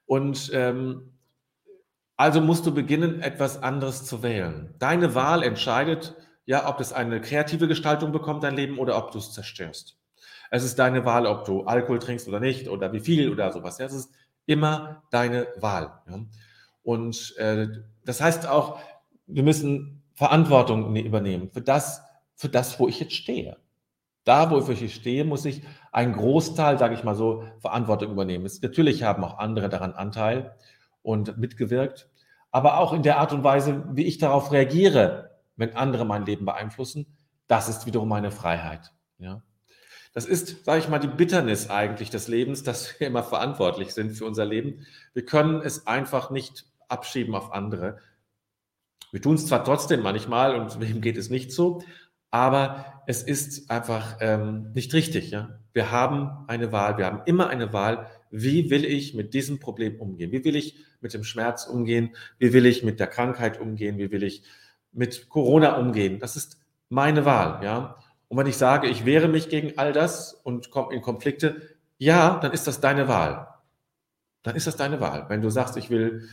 Und 0.06 0.52
ähm, 0.54 1.15
also 2.18 2.42
musst 2.42 2.66
du 2.66 2.74
beginnen, 2.74 3.22
etwas 3.22 3.62
anderes 3.62 4.06
zu 4.06 4.24
wählen. 4.24 4.74
Deine 4.80 5.16
Wahl 5.16 5.44
entscheidet, 5.44 6.16
ja, 6.46 6.70
ob 6.70 6.80
es 6.80 6.94
eine 6.94 7.22
kreative 7.22 7.68
Gestaltung 7.68 8.12
bekommt, 8.12 8.44
dein 8.44 8.56
Leben, 8.56 8.78
oder 8.78 8.98
ob 8.98 9.12
du 9.12 9.18
es 9.18 9.34
zerstörst. 9.34 9.98
Es 10.52 10.64
ist 10.64 10.80
deine 10.80 11.06
Wahl, 11.06 11.26
ob 11.26 11.46
du 11.46 11.64
Alkohol 11.64 12.00
trinkst 12.00 12.28
oder 12.28 12.40
nicht, 12.40 12.70
oder 12.70 12.94
wie 12.94 13.00
viel 13.00 13.32
oder 13.32 13.52
sowas. 13.52 13.80
Es 13.80 13.94
ist 13.94 14.12
immer 14.46 15.04
deine 15.12 15.48
Wahl. 15.58 15.92
Und 16.84 17.36
äh, 17.38 17.68
das 18.06 18.22
heißt 18.22 18.48
auch, 18.48 18.80
wir 19.26 19.44
müssen 19.44 20.04
Verantwortung 20.14 20.94
ne-, 20.94 21.02
übernehmen 21.02 21.50
für 21.50 21.62
das, 21.62 22.04
für 22.36 22.48
das, 22.48 22.80
wo 22.80 22.88
ich 22.88 23.00
jetzt 23.00 23.14
stehe. 23.14 23.58
Da, 24.24 24.50
wo 24.50 24.60
ich 24.72 24.96
stehe, 24.96 25.24
muss 25.26 25.46
ich 25.46 25.64
einen 25.92 26.14
Großteil, 26.14 26.80
sage 26.80 26.96
ich 26.96 27.04
mal 27.04 27.16
so, 27.16 27.44
Verantwortung 27.60 28.12
übernehmen. 28.12 28.50
Natürlich 28.62 29.04
haben 29.04 29.24
auch 29.24 29.38
andere 29.38 29.70
daran 29.70 29.94
Anteil 29.94 30.56
und 31.06 31.38
mitgewirkt, 31.38 32.10
aber 32.52 32.80
auch 32.80 32.94
in 32.94 33.04
der 33.04 33.20
Art 33.20 33.32
und 33.32 33.44
Weise, 33.44 33.84
wie 33.92 34.06
ich 34.06 34.18
darauf 34.18 34.52
reagiere, 34.52 35.32
wenn 35.56 35.76
andere 35.76 36.06
mein 36.06 36.26
Leben 36.26 36.46
beeinflussen, 36.46 37.06
das 37.48 37.70
ist 37.70 37.86
wiederum 37.86 38.10
meine 38.10 38.32
Freiheit. 38.32 38.92
Ja. 39.20 39.42
Das 40.14 40.26
ist, 40.26 40.66
sage 40.66 40.80
ich 40.80 40.88
mal, 40.88 41.00
die 41.00 41.08
Bitternis 41.08 41.70
eigentlich 41.70 42.10
des 42.10 42.28
Lebens, 42.28 42.64
dass 42.64 43.00
wir 43.00 43.08
immer 43.08 43.24
verantwortlich 43.24 43.94
sind 43.94 44.12
für 44.12 44.26
unser 44.26 44.46
Leben. 44.46 44.86
Wir 45.14 45.26
können 45.26 45.62
es 45.62 45.88
einfach 45.88 46.32
nicht 46.32 46.66
abschieben 46.88 47.36
auf 47.36 47.54
andere. 47.54 48.00
Wir 49.12 49.22
tun 49.22 49.36
es 49.36 49.48
zwar 49.48 49.64
trotzdem 49.64 50.02
manchmal 50.02 50.60
und 50.60 50.80
wem 50.80 51.02
geht 51.02 51.18
es 51.18 51.30
nicht 51.30 51.52
so, 51.52 51.84
aber 52.32 53.04
es 53.08 53.22
ist 53.22 53.70
einfach 53.70 54.18
ähm, 54.22 54.72
nicht 54.74 54.94
richtig. 54.94 55.32
Ja? 55.32 55.60
Wir 55.74 55.92
haben 55.92 56.46
eine 56.48 56.72
Wahl, 56.72 56.98
wir 56.98 57.06
haben 57.06 57.22
immer 57.26 57.50
eine 57.50 57.74
Wahl, 57.74 58.08
wie 58.32 58.70
will 58.70 58.86
ich 58.86 59.14
mit 59.14 59.34
diesem 59.34 59.60
Problem 59.60 60.00
umgehen? 60.00 60.32
Wie 60.32 60.44
will 60.44 60.56
ich 60.56 60.78
mit 61.02 61.14
dem 61.14 61.24
Schmerz 61.24 61.66
umgehen? 61.66 62.16
Wie 62.38 62.54
will 62.54 62.66
ich 62.66 62.84
mit 62.84 63.00
der 63.00 63.08
Krankheit 63.08 63.60
umgehen? 63.60 63.98
Wie 63.98 64.12
will 64.12 64.24
ich 64.24 64.44
mit 64.92 65.30
Corona 65.30 65.78
umgehen? 65.78 66.20
Das 66.20 66.36
ist 66.36 66.60
meine 66.90 67.26
Wahl. 67.26 67.64
Ja? 67.64 67.98
Und 68.28 68.38
wenn 68.38 68.48
ich 68.48 68.58
sage, 68.58 68.88
ich 68.88 69.06
wehre 69.06 69.28
mich 69.28 69.50
gegen 69.50 69.78
all 69.78 69.94
das 69.94 70.34
und 70.34 70.72
komme 70.72 70.94
in 70.94 71.02
Konflikte, 71.02 71.62
ja, 71.98 72.40
dann 72.40 72.52
ist 72.52 72.68
das 72.68 72.82
deine 72.82 73.08
Wahl. 73.08 73.48
Dann 74.44 74.56
ist 74.56 74.68
das 74.68 74.76
deine 74.76 75.00
Wahl. 75.00 75.26
Wenn 75.30 75.42
du 75.42 75.50
sagst, 75.50 75.78
ich 75.78 75.90
will 75.90 76.28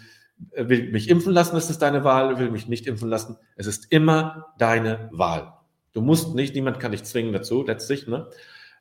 äh, 0.52 0.68
will 0.68 0.90
mich 0.90 1.08
impfen 1.08 1.32
lassen, 1.32 1.56
ist 1.56 1.70
es 1.70 1.78
deine 1.78 2.04
Wahl, 2.04 2.38
will 2.38 2.50
mich 2.50 2.68
nicht 2.68 2.86
impfen 2.86 3.08
lassen. 3.08 3.36
Es 3.56 3.66
ist 3.66 3.90
immer 3.90 4.54
deine 4.58 5.08
Wahl. 5.12 5.52
Du 5.92 6.00
musst 6.00 6.34
nicht, 6.34 6.54
niemand 6.54 6.80
kann 6.80 6.92
dich 6.92 7.04
zwingen 7.04 7.32
dazu, 7.32 7.64
letztlich. 7.64 8.06
Ne? 8.06 8.28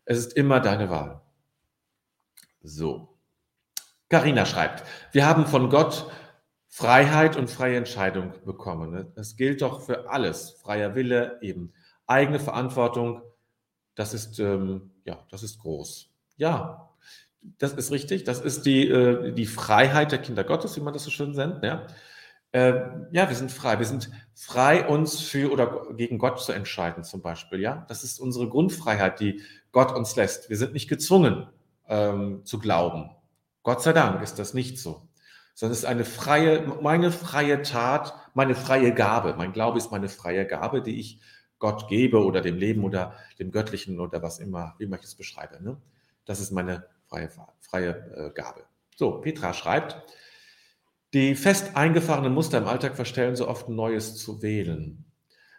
Es 0.05 0.17
ist 0.17 0.33
immer 0.33 0.59
deine 0.59 0.89
Wahl. 0.89 1.21
So. 2.63 3.17
Carina 4.09 4.45
schreibt, 4.45 4.83
wir 5.13 5.25
haben 5.25 5.45
von 5.45 5.69
Gott 5.69 6.11
Freiheit 6.67 7.35
und 7.35 7.49
freie 7.49 7.77
Entscheidung 7.77 8.33
bekommen. 8.45 9.11
Das 9.15 9.35
gilt 9.35 9.61
doch 9.61 9.81
für 9.81 10.09
alles. 10.09 10.51
Freier 10.51 10.95
Wille, 10.95 11.37
eben 11.41 11.73
eigene 12.07 12.39
Verantwortung. 12.39 13.21
Das 13.95 14.13
ist, 14.13 14.39
ähm, 14.39 14.91
ja, 15.05 15.25
das 15.29 15.43
ist 15.43 15.59
groß. 15.59 16.09
Ja, 16.37 16.89
das 17.57 17.73
ist 17.73 17.91
richtig. 17.91 18.23
Das 18.23 18.39
ist 18.39 18.65
die, 18.65 18.87
äh, 18.87 19.33
die 19.33 19.45
Freiheit 19.45 20.11
der 20.11 20.19
Kinder 20.19 20.43
Gottes, 20.43 20.77
wie 20.77 20.81
man 20.81 20.93
das 20.93 21.03
so 21.03 21.11
schön 21.11 21.31
nennt. 21.31 21.63
Ja? 21.63 21.87
Äh, 22.51 22.73
ja, 23.11 23.27
wir 23.27 23.35
sind 23.35 23.51
frei. 23.51 23.79
Wir 23.79 23.85
sind 23.85 24.09
frei, 24.33 24.87
uns 24.87 25.19
für 25.19 25.51
oder 25.51 25.93
gegen 25.93 26.19
Gott 26.19 26.41
zu 26.41 26.51
entscheiden, 26.53 27.03
zum 27.03 27.21
Beispiel. 27.21 27.59
Ja, 27.59 27.85
das 27.89 28.03
ist 28.03 28.19
unsere 28.19 28.47
Grundfreiheit, 28.47 29.19
die 29.19 29.41
Gott 29.71 29.93
uns 29.93 30.15
lässt. 30.15 30.49
Wir 30.49 30.57
sind 30.57 30.73
nicht 30.73 30.89
gezwungen 30.89 31.47
ähm, 31.91 32.43
zu 32.45 32.57
glauben. 32.57 33.11
Gott 33.61 33.83
sei 33.83 33.93
Dank 33.93 34.23
ist 34.23 34.39
das 34.39 34.55
nicht 34.55 34.79
so, 34.79 35.07
sondern 35.53 35.73
es 35.73 35.79
ist 35.79 35.85
eine 35.85 36.05
freie, 36.05 36.65
meine 36.81 37.11
freie 37.11 37.61
Tat, 37.61 38.15
meine 38.33 38.55
freie 38.55 38.93
Gabe. 38.93 39.35
Mein 39.37 39.53
Glaube 39.53 39.77
ist 39.77 39.91
meine 39.91 40.09
freie 40.09 40.47
Gabe, 40.47 40.81
die 40.81 40.99
ich 40.99 41.19
Gott 41.59 41.87
gebe 41.89 42.25
oder 42.25 42.41
dem 42.41 42.57
Leben 42.57 42.83
oder 42.83 43.13
dem 43.37 43.51
Göttlichen 43.51 43.99
oder 43.99 44.23
was 44.23 44.39
immer, 44.39 44.73
wie 44.79 44.87
man 44.87 44.99
es 45.03 45.13
beschreibe. 45.13 45.61
Ne? 45.61 45.77
Das 46.25 46.39
ist 46.39 46.51
meine 46.51 46.87
freie, 47.07 47.29
freie 47.59 47.89
äh, 48.15 48.31
Gabe. 48.33 48.63
So, 48.95 49.19
Petra 49.19 49.53
schreibt, 49.53 50.01
die 51.13 51.35
fest 51.35 51.75
eingefahrenen 51.75 52.33
Muster 52.33 52.57
im 52.57 52.67
Alltag 52.67 52.95
verstellen 52.95 53.35
so 53.35 53.47
oft 53.47 53.67
Neues 53.67 54.15
zu 54.15 54.41
wählen. 54.41 55.05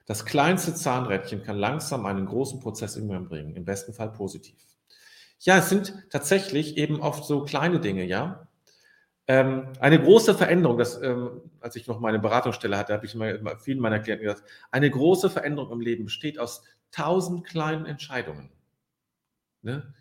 Das 0.06 0.24
kleinste 0.24 0.74
Zahnrädchen 0.74 1.42
kann 1.42 1.58
langsam 1.58 2.06
einen 2.06 2.26
großen 2.26 2.58
Prozess 2.58 2.96
in 2.96 3.06
mir 3.06 3.20
bringen, 3.20 3.54
im 3.54 3.64
besten 3.64 3.92
Fall 3.92 4.10
positiv. 4.10 4.56
Ja, 5.44 5.58
es 5.58 5.68
sind 5.68 5.94
tatsächlich 6.10 6.76
eben 6.76 7.00
oft 7.00 7.24
so 7.24 7.44
kleine 7.44 7.80
Dinge, 7.80 8.04
ja. 8.04 8.46
Ähm, 9.28 9.72
eine 9.80 10.00
große 10.00 10.34
Veränderung, 10.34 10.78
das, 10.78 11.00
ähm, 11.02 11.42
als 11.60 11.76
ich 11.76 11.86
noch 11.86 12.00
meine 12.00 12.18
Beratungsstelle 12.20 12.76
hatte, 12.78 12.92
habe 12.92 13.06
ich 13.06 13.14
immer 13.14 13.58
vielen 13.58 13.80
meiner 13.80 14.00
Klienten 14.00 14.26
gesagt, 14.26 14.48
eine 14.70 14.90
große 14.90 15.30
Veränderung 15.30 15.72
im 15.72 15.80
Leben 15.80 16.04
besteht 16.04 16.38
aus 16.38 16.62
tausend 16.92 17.44
kleinen 17.44 17.86
Entscheidungen. 17.86 18.50
Ne? 19.62 19.94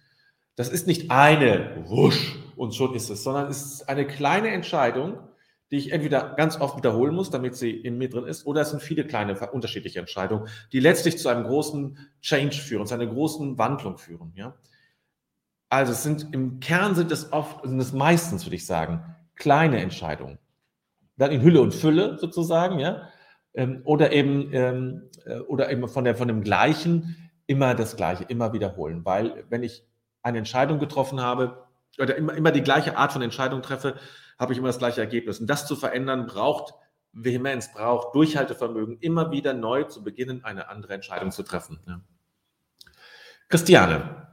Das 0.55 0.69
ist 0.69 0.88
nicht 0.88 1.12
eine 1.12 1.83
Wusch 1.88 2.38
und 2.55 2.75
schon 2.75 2.93
ist 2.95 3.10
es, 3.10 3.24
sondern 3.24 3.48
es 3.50 3.63
ist 3.63 3.89
eine 3.89 4.05
kleine 4.05 4.50
Entscheidung, 4.50 5.19
die 5.71 5.77
ich 5.77 5.91
entweder 5.91 6.36
ganz 6.36 6.60
oft 6.60 6.77
wiederholen 6.77 7.15
muss, 7.15 7.29
damit 7.29 7.55
sie 7.55 7.71
in 7.71 7.98
mir 7.98 8.10
drin 8.10 8.25
ist, 8.25 8.45
oder 8.45 8.62
es 8.62 8.71
sind 8.71 8.81
viele 8.81 9.05
kleine 9.05 9.39
unterschiedliche 9.51 10.00
Entscheidungen, 10.00 10.50
die 10.74 10.79
letztlich 10.79 11.17
zu 11.17 11.29
einem 11.29 11.45
großen 11.45 11.98
Change 12.21 12.57
führen, 12.57 12.86
zu 12.86 12.93
einer 12.93 13.07
großen 13.07 13.57
Wandlung 13.57 13.98
führen. 13.98 14.33
Ja? 14.36 14.55
Also 15.72 15.94
es 15.94 16.04
sind 16.04 16.34
im 16.34 16.60
Kern 16.60 16.96
sind 16.96 17.13
es 17.13 17.32
oft, 17.32 17.63
sind 17.63 17.80
es 17.80 17.94
meistens, 17.94 18.46
würde 18.46 18.58
ich 18.58 18.66
sagen, 18.66 19.16
kleine 19.36 19.80
Entscheidungen. 19.80 20.38
Dann 21.16 21.32
in 21.32 21.42
Hülle 21.42 21.62
und 21.62 21.74
Fülle 21.74 22.18
sozusagen, 22.20 22.78
ja. 22.78 23.08
Ähm, 23.54 23.82
oder 23.86 24.12
eben, 24.12 24.54
ähm, 24.54 25.10
äh, 25.25 25.40
oder 25.40 25.72
eben 25.72 25.88
von, 25.88 26.04
der, 26.04 26.16
von 26.16 26.28
dem 26.28 26.44
Gleichen 26.44 27.32
immer 27.48 27.74
das 27.74 27.96
Gleiche, 27.96 28.25
immer 28.25 28.51
wiederholen. 28.51 29.06
Weil 29.06 29.46
wenn 29.48 29.63
ich 29.63 29.88
eine 30.22 30.40
Entscheidung 30.40 30.78
getroffen 30.78 31.22
habe 31.22 31.66
oder 31.98 32.18
immer, 32.18 32.34
immer 32.34 32.51
die 32.51 32.63
gleiche 32.63 32.98
Art 32.98 33.13
von 33.13 33.22
Entscheidung 33.22 33.62
treffe, 33.62 33.96
habe 34.38 34.51
ich 34.51 34.60
immer 34.60 34.68
das 34.68 34.80
gleiche 34.80 35.00
Ergebnis. 35.00 35.40
Und 35.40 35.48
das 35.48 35.68
zu 35.68 35.78
verändern 35.78 36.25
braucht 36.25 36.74
Vehemenz, 37.13 37.72
braucht 37.72 38.13
Durchhaltevermögen, 38.13 38.98
immer 39.00 39.32
wieder 39.32 39.54
neu 39.54 39.86
zu 39.86 40.04
beginnen, 40.04 40.44
eine 40.44 40.68
andere 40.68 40.96
Entscheidung 40.96 41.32
zu 41.32 41.44
treffen. 41.44 41.80
Ja. 41.88 42.01
Christiane, 43.48 44.30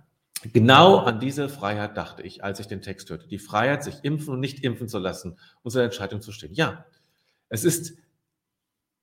genau 0.52 0.99
an 0.99 1.21
diese 1.21 1.49
Freiheit 1.49 1.97
dachte 1.97 2.23
ich, 2.23 2.45
als 2.45 2.61
ich 2.61 2.66
den 2.66 2.83
Text 2.83 3.11
hörte. 3.11 3.28
Die 3.28 3.38
Freiheit, 3.38 3.85
sich 3.85 4.02
impfen 4.02 4.35
und 4.35 4.40
nicht 4.40 4.64
impfen 4.64 4.88
zu 4.88 4.99
lassen, 4.99 5.38
unsere 5.62 5.85
Entscheidung 5.85 6.21
zu 6.21 6.33
stehen. 6.33 6.54
Ja, 6.54 6.87
es 7.49 7.64
ist 7.64 7.97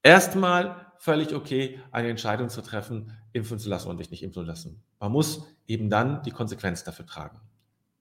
erstmal 0.04 0.94
völlig 1.00 1.34
okay, 1.34 1.82
eine 1.92 2.10
Entscheidung 2.10 2.50
zu 2.50 2.62
treffen, 2.62 3.12
impfen 3.34 3.60
zu 3.60 3.70
lassen 3.70 3.90
und 3.90 4.00
dich 4.00 4.12
nicht 4.12 4.24
impfen 4.24 4.44
zu 4.44 4.48
lassen. 4.48 4.84
Man 5.00 5.12
muss 5.12 5.46
eben 5.68 5.90
dann 5.90 6.24
die 6.24 6.32
Konsequenz 6.32 6.84
dafür 6.84 7.06
tragen. 7.06 7.40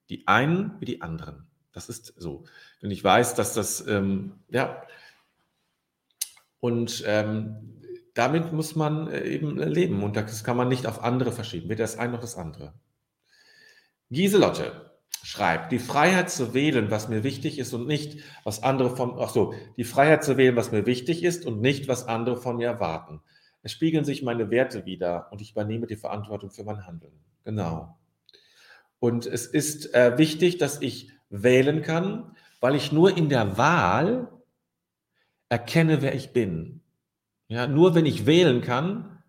Die 0.09 0.27
einen 0.27 0.79
wie 0.79 0.85
die 0.85 1.01
anderen. 1.01 1.47
Das 1.71 1.89
ist 1.89 2.13
so. 2.17 2.45
Wenn 2.79 2.91
ich 2.91 3.03
weiß, 3.03 3.35
dass 3.35 3.53
das, 3.53 3.85
ähm, 3.87 4.39
ja, 4.49 4.83
und 6.59 7.03
ähm, 7.05 7.75
damit 8.13 8.53
muss 8.53 8.75
man 8.75 9.07
äh, 9.07 9.23
eben 9.27 9.57
leben 9.57 10.01
und 10.01 10.15
das 10.15 10.43
kann 10.43 10.57
man 10.57 10.69
nicht 10.69 10.87
auf 10.87 11.03
andere 11.03 11.31
verschieben, 11.31 11.69
weder 11.69 11.83
das 11.83 11.97
eine 11.97 12.13
noch 12.13 12.21
das 12.21 12.37
andere. 12.37 12.73
Giselotte 14.11 14.91
schreibt, 15.23 15.71
die 15.71 15.79
Freiheit 15.79 16.29
zu 16.29 16.53
wählen, 16.53 16.91
was 16.91 17.09
mir 17.09 17.23
wichtig 17.23 17.57
ist 17.57 17.73
und 17.73 17.87
nicht, 17.87 18.19
was 18.43 18.61
andere 18.61 18.95
von, 18.95 19.15
ach 19.19 19.29
so, 19.29 19.53
die 19.75 19.83
Freiheit 19.83 20.23
zu 20.23 20.37
wählen, 20.37 20.55
was 20.55 20.71
mir 20.71 20.85
wichtig 20.85 21.23
ist 21.23 21.45
und 21.45 21.61
nicht, 21.61 21.87
was 21.87 22.07
andere 22.07 22.37
von 22.37 22.57
mir 22.57 22.67
erwarten. 22.67 23.21
Es 23.63 23.71
spiegeln 23.71 24.05
sich 24.05 24.21
meine 24.21 24.51
Werte 24.51 24.85
wieder 24.85 25.31
und 25.31 25.41
ich 25.41 25.51
übernehme 25.51 25.87
die 25.87 25.95
Verantwortung 25.95 26.51
für 26.51 26.63
mein 26.63 26.85
Handeln. 26.85 27.13
Genau. 27.43 27.97
Und 28.99 29.25
es 29.25 29.47
ist 29.47 29.93
äh, 29.95 30.17
wichtig, 30.19 30.59
dass 30.59 30.81
ich 30.81 31.11
wählen 31.29 31.81
kann, 31.81 32.35
weil 32.59 32.75
ich 32.75 32.91
nur 32.91 33.17
in 33.17 33.29
der 33.29 33.57
Wahl 33.57 34.31
erkenne, 35.49 36.01
wer 36.01 36.13
ich 36.13 36.31
bin. 36.33 36.81
Ja, 37.47 37.67
nur 37.67 37.95
wenn 37.95 38.05
ich 38.05 38.25
wählen 38.25 38.61
kann, 38.61 39.23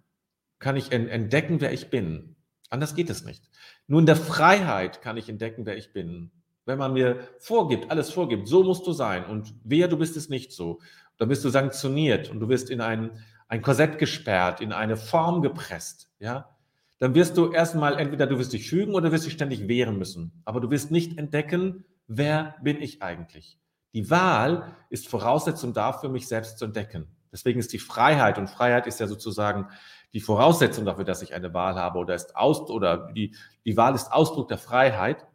kann 0.58 0.76
ich 0.76 0.92
entdecken, 0.92 1.60
wer 1.60 1.72
ich 1.72 1.90
bin. 1.90 2.35
Anders 2.70 2.94
geht 2.94 3.10
es 3.10 3.24
nicht. 3.24 3.44
Nur 3.86 4.00
in 4.00 4.06
der 4.06 4.16
Freiheit 4.16 5.02
kann 5.02 5.16
ich 5.16 5.28
entdecken, 5.28 5.66
wer 5.66 5.76
ich 5.76 5.92
bin. 5.92 6.30
Wenn 6.64 6.78
man 6.78 6.94
mir 6.94 7.28
vorgibt, 7.38 7.90
alles 7.90 8.10
vorgibt, 8.10 8.48
so 8.48 8.64
musst 8.64 8.86
du 8.86 8.92
sein 8.92 9.24
und 9.24 9.54
wer 9.62 9.86
du 9.86 9.96
bist 9.96 10.16
es 10.16 10.28
nicht 10.28 10.52
so, 10.52 10.80
dann 11.16 11.28
bist 11.28 11.44
du 11.44 11.48
sanktioniert 11.48 12.28
und 12.28 12.40
du 12.40 12.48
wirst 12.48 12.70
in 12.70 12.80
ein 12.80 13.18
ein 13.48 13.62
Korsett 13.62 13.98
gesperrt, 13.98 14.60
in 14.60 14.72
eine 14.72 14.96
Form 14.96 15.42
gepresst, 15.42 16.10
ja, 16.18 16.56
dann 16.98 17.14
wirst 17.14 17.36
du 17.36 17.52
erstmal 17.52 17.98
entweder 17.98 18.26
du 18.26 18.38
wirst 18.38 18.52
dich 18.52 18.68
fügen 18.68 18.94
oder 18.94 19.12
wirst 19.12 19.26
dich 19.26 19.34
ständig 19.34 19.68
wehren 19.68 19.98
müssen. 19.98 20.32
Aber 20.46 20.60
du 20.60 20.70
wirst 20.70 20.90
nicht 20.90 21.18
entdecken, 21.18 21.84
wer 22.06 22.56
bin 22.62 22.80
ich 22.80 23.02
eigentlich. 23.02 23.58
Die 23.92 24.08
Wahl 24.10 24.74
ist 24.88 25.06
Voraussetzung 25.06 25.74
dafür, 25.74 26.08
mich 26.08 26.26
selbst 26.26 26.58
zu 26.58 26.64
entdecken. 26.64 27.08
Deswegen 27.30 27.60
ist 27.60 27.72
die 27.74 27.78
Freiheit, 27.78 28.38
und 28.38 28.48
Freiheit 28.48 28.86
ist 28.86 28.98
ja 28.98 29.06
sozusagen 29.06 29.68
die 30.16 30.20
Voraussetzung 30.20 30.86
dafür, 30.86 31.04
dass 31.04 31.20
ich 31.20 31.34
eine 31.34 31.52
Wahl 31.52 31.74
habe 31.74 31.98
oder 31.98 32.14
ist 32.14 32.36
aus, 32.36 32.70
oder 32.70 33.12
die, 33.12 33.34
die 33.66 33.76
Wahl 33.76 33.94
ist 33.94 34.10
Ausdruck 34.10 34.48
der 34.48 34.56
Freiheit. 34.56 35.26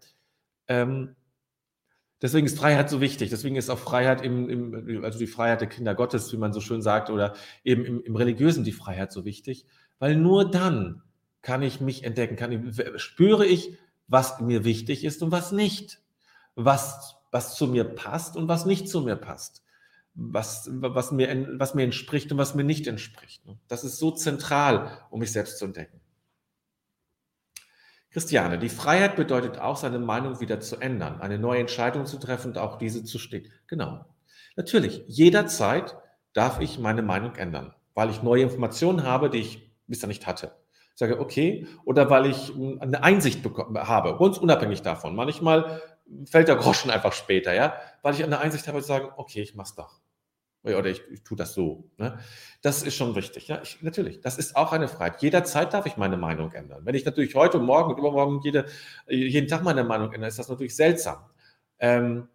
Ähm, 0.67 1.15
deswegen 2.19 2.47
ist 2.47 2.57
Freiheit 2.57 2.89
so 2.89 2.99
wichtig. 2.99 3.29
Deswegen 3.29 3.57
ist 3.57 3.69
auch 3.69 3.77
Freiheit 3.77 4.23
im, 4.23 4.49
im, 4.49 5.03
also 5.05 5.19
die 5.19 5.27
Freiheit 5.27 5.61
der 5.61 5.69
Kinder 5.69 5.93
Gottes, 5.93 6.33
wie 6.33 6.37
man 6.37 6.51
so 6.51 6.61
schön 6.61 6.81
sagt, 6.81 7.11
oder 7.11 7.35
eben 7.63 7.85
im, 7.85 8.01
im 8.01 8.15
Religiösen 8.15 8.63
die 8.63 8.71
Freiheit 8.71 9.11
so 9.11 9.23
wichtig, 9.23 9.67
weil 9.99 10.15
nur 10.15 10.49
dann 10.49 11.03
kann 11.43 11.61
ich 11.61 11.79
mich 11.79 12.03
entdecken, 12.03 12.35
kann 12.35 12.51
ich, 12.51 12.99
spüre 12.99 13.45
ich, 13.45 13.77
was 14.07 14.41
mir 14.41 14.65
wichtig 14.65 15.03
ist 15.03 15.21
und 15.21 15.31
was 15.31 15.51
nicht, 15.51 16.01
was, 16.55 17.17
was 17.29 17.53
zu 17.55 17.67
mir 17.67 17.83
passt 17.83 18.35
und 18.35 18.47
was 18.47 18.65
nicht 18.65 18.89
zu 18.89 19.01
mir 19.01 19.15
passt 19.15 19.61
was, 20.13 20.69
was, 20.71 21.11
mir, 21.11 21.47
was 21.57 21.73
mir 21.73 21.83
entspricht 21.83 22.31
und 22.31 22.37
was 22.37 22.55
mir 22.55 22.63
nicht 22.63 22.87
entspricht. 22.87 23.43
Das 23.67 23.83
ist 23.83 23.97
so 23.97 24.11
zentral, 24.11 24.99
um 25.09 25.19
mich 25.19 25.31
selbst 25.31 25.57
zu 25.57 25.65
entdecken. 25.65 26.01
Christiane, 28.11 28.59
die 28.59 28.69
Freiheit 28.69 29.15
bedeutet 29.15 29.57
auch, 29.57 29.77
seine 29.77 29.99
Meinung 29.99 30.41
wieder 30.41 30.59
zu 30.59 30.77
ändern, 30.77 31.21
eine 31.21 31.39
neue 31.39 31.61
Entscheidung 31.61 32.05
zu 32.05 32.17
treffen 32.17 32.49
und 32.51 32.57
auch 32.57 32.77
diese 32.77 33.05
zu 33.05 33.19
stehen. 33.19 33.49
Genau. 33.67 34.05
Natürlich, 34.57 35.03
jederzeit 35.07 35.95
darf 36.33 36.59
ich 36.59 36.77
meine 36.77 37.03
Meinung 37.03 37.35
ändern, 37.35 37.73
weil 37.93 38.09
ich 38.09 38.21
neue 38.21 38.43
Informationen 38.43 39.03
habe, 39.03 39.29
die 39.29 39.39
ich 39.39 39.71
bisher 39.87 40.07
nicht 40.07 40.27
hatte. 40.27 40.51
Ich 40.93 40.99
sage, 40.99 41.21
okay, 41.21 41.67
oder 41.85 42.09
weil 42.09 42.25
ich 42.25 42.53
eine 42.81 43.01
Einsicht 43.01 43.45
habe, 43.45 44.17
ganz 44.17 44.37
unabhängig 44.37 44.81
davon. 44.81 45.15
Manchmal 45.15 45.81
fällt 46.25 46.47
der 46.47 46.55
Groschen 46.55 46.91
einfach 46.91 47.13
später, 47.13 47.53
ja, 47.53 47.75
weil 48.01 48.13
ich 48.13 48.23
eine 48.23 48.39
Einsicht 48.39 48.67
habe, 48.67 48.81
zu 48.81 48.87
sagen, 48.87 49.09
okay, 49.17 49.41
ich 49.41 49.55
mach's 49.55 49.75
doch. 49.75 50.01
Oder 50.63 50.85
ich, 50.85 51.01
ich 51.09 51.23
tue 51.23 51.35
das 51.35 51.53
so. 51.53 51.89
Ne? 51.97 52.19
Das 52.61 52.83
ist 52.83 52.95
schon 52.95 53.15
wichtig. 53.15 53.47
Ja, 53.47 53.61
ich, 53.63 53.81
natürlich. 53.81 54.21
Das 54.21 54.37
ist 54.37 54.55
auch 54.55 54.73
eine 54.73 54.87
Freiheit. 54.87 55.21
Jederzeit 55.21 55.73
darf 55.73 55.87
ich 55.87 55.97
meine 55.97 56.17
Meinung 56.17 56.51
ändern. 56.51 56.85
Wenn 56.85 56.93
ich 56.93 57.03
natürlich 57.03 57.33
heute, 57.33 57.57
morgen 57.57 57.91
und 57.91 57.97
übermorgen 57.97 58.41
jede, 58.43 58.65
jeden 59.07 59.47
Tag 59.47 59.63
meine 59.63 59.83
Meinung 59.83 60.13
ändere, 60.13 60.27
ist 60.27 60.37
das 60.37 60.49
natürlich 60.49 60.75
seltsam. 60.75 61.25
Ähm, 61.79 62.27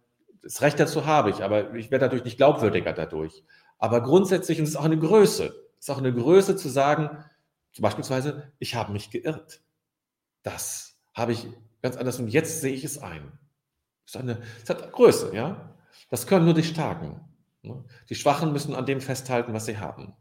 das 0.43 0.61
Recht 0.61 0.77
dazu 0.77 1.05
habe 1.05 1.29
ich, 1.29 1.41
aber 1.41 1.73
ich 1.75 1.89
werde 1.89 2.05
natürlich 2.05 2.25
nicht 2.25 2.37
glaubwürdiger 2.37 2.91
dadurch. 2.91 3.45
Aber 3.77 4.01
grundsätzlich 4.01 4.59
ist 4.59 4.69
es 4.69 4.75
auch 4.75 4.85
eine 4.85 4.99
Größe. 4.99 5.45
Es 5.79 5.87
ist 5.87 5.89
auch 5.89 5.99
eine 5.99 6.13
Größe 6.13 6.57
zu 6.57 6.67
sagen, 6.67 7.23
beispielsweise, 7.79 8.51
ich 8.59 8.75
habe 8.75 8.91
mich 8.91 9.09
geirrt. 9.09 9.61
Das 10.43 10.97
habe 11.13 11.31
ich 11.31 11.47
ganz 11.81 11.95
anders 11.95 12.19
und 12.19 12.27
jetzt 12.27 12.61
sehe 12.61 12.73
ich 12.73 12.83
es 12.83 12.97
ein. 12.97 13.39
Das, 14.07 14.15
ist 14.15 14.21
eine, 14.21 14.41
das 14.65 14.69
hat 14.69 14.91
Größe, 14.91 15.35
ja. 15.35 15.75
Das 16.09 16.27
können 16.27 16.45
nur 16.45 16.53
die 16.53 16.63
Starken. 16.63 17.19
Ne? 17.61 17.83
Die 18.09 18.15
Schwachen 18.15 18.53
müssen 18.53 18.73
an 18.73 18.85
dem 18.85 19.01
festhalten, 19.01 19.53
was 19.53 19.65
sie 19.65 19.77
haben. 19.77 20.15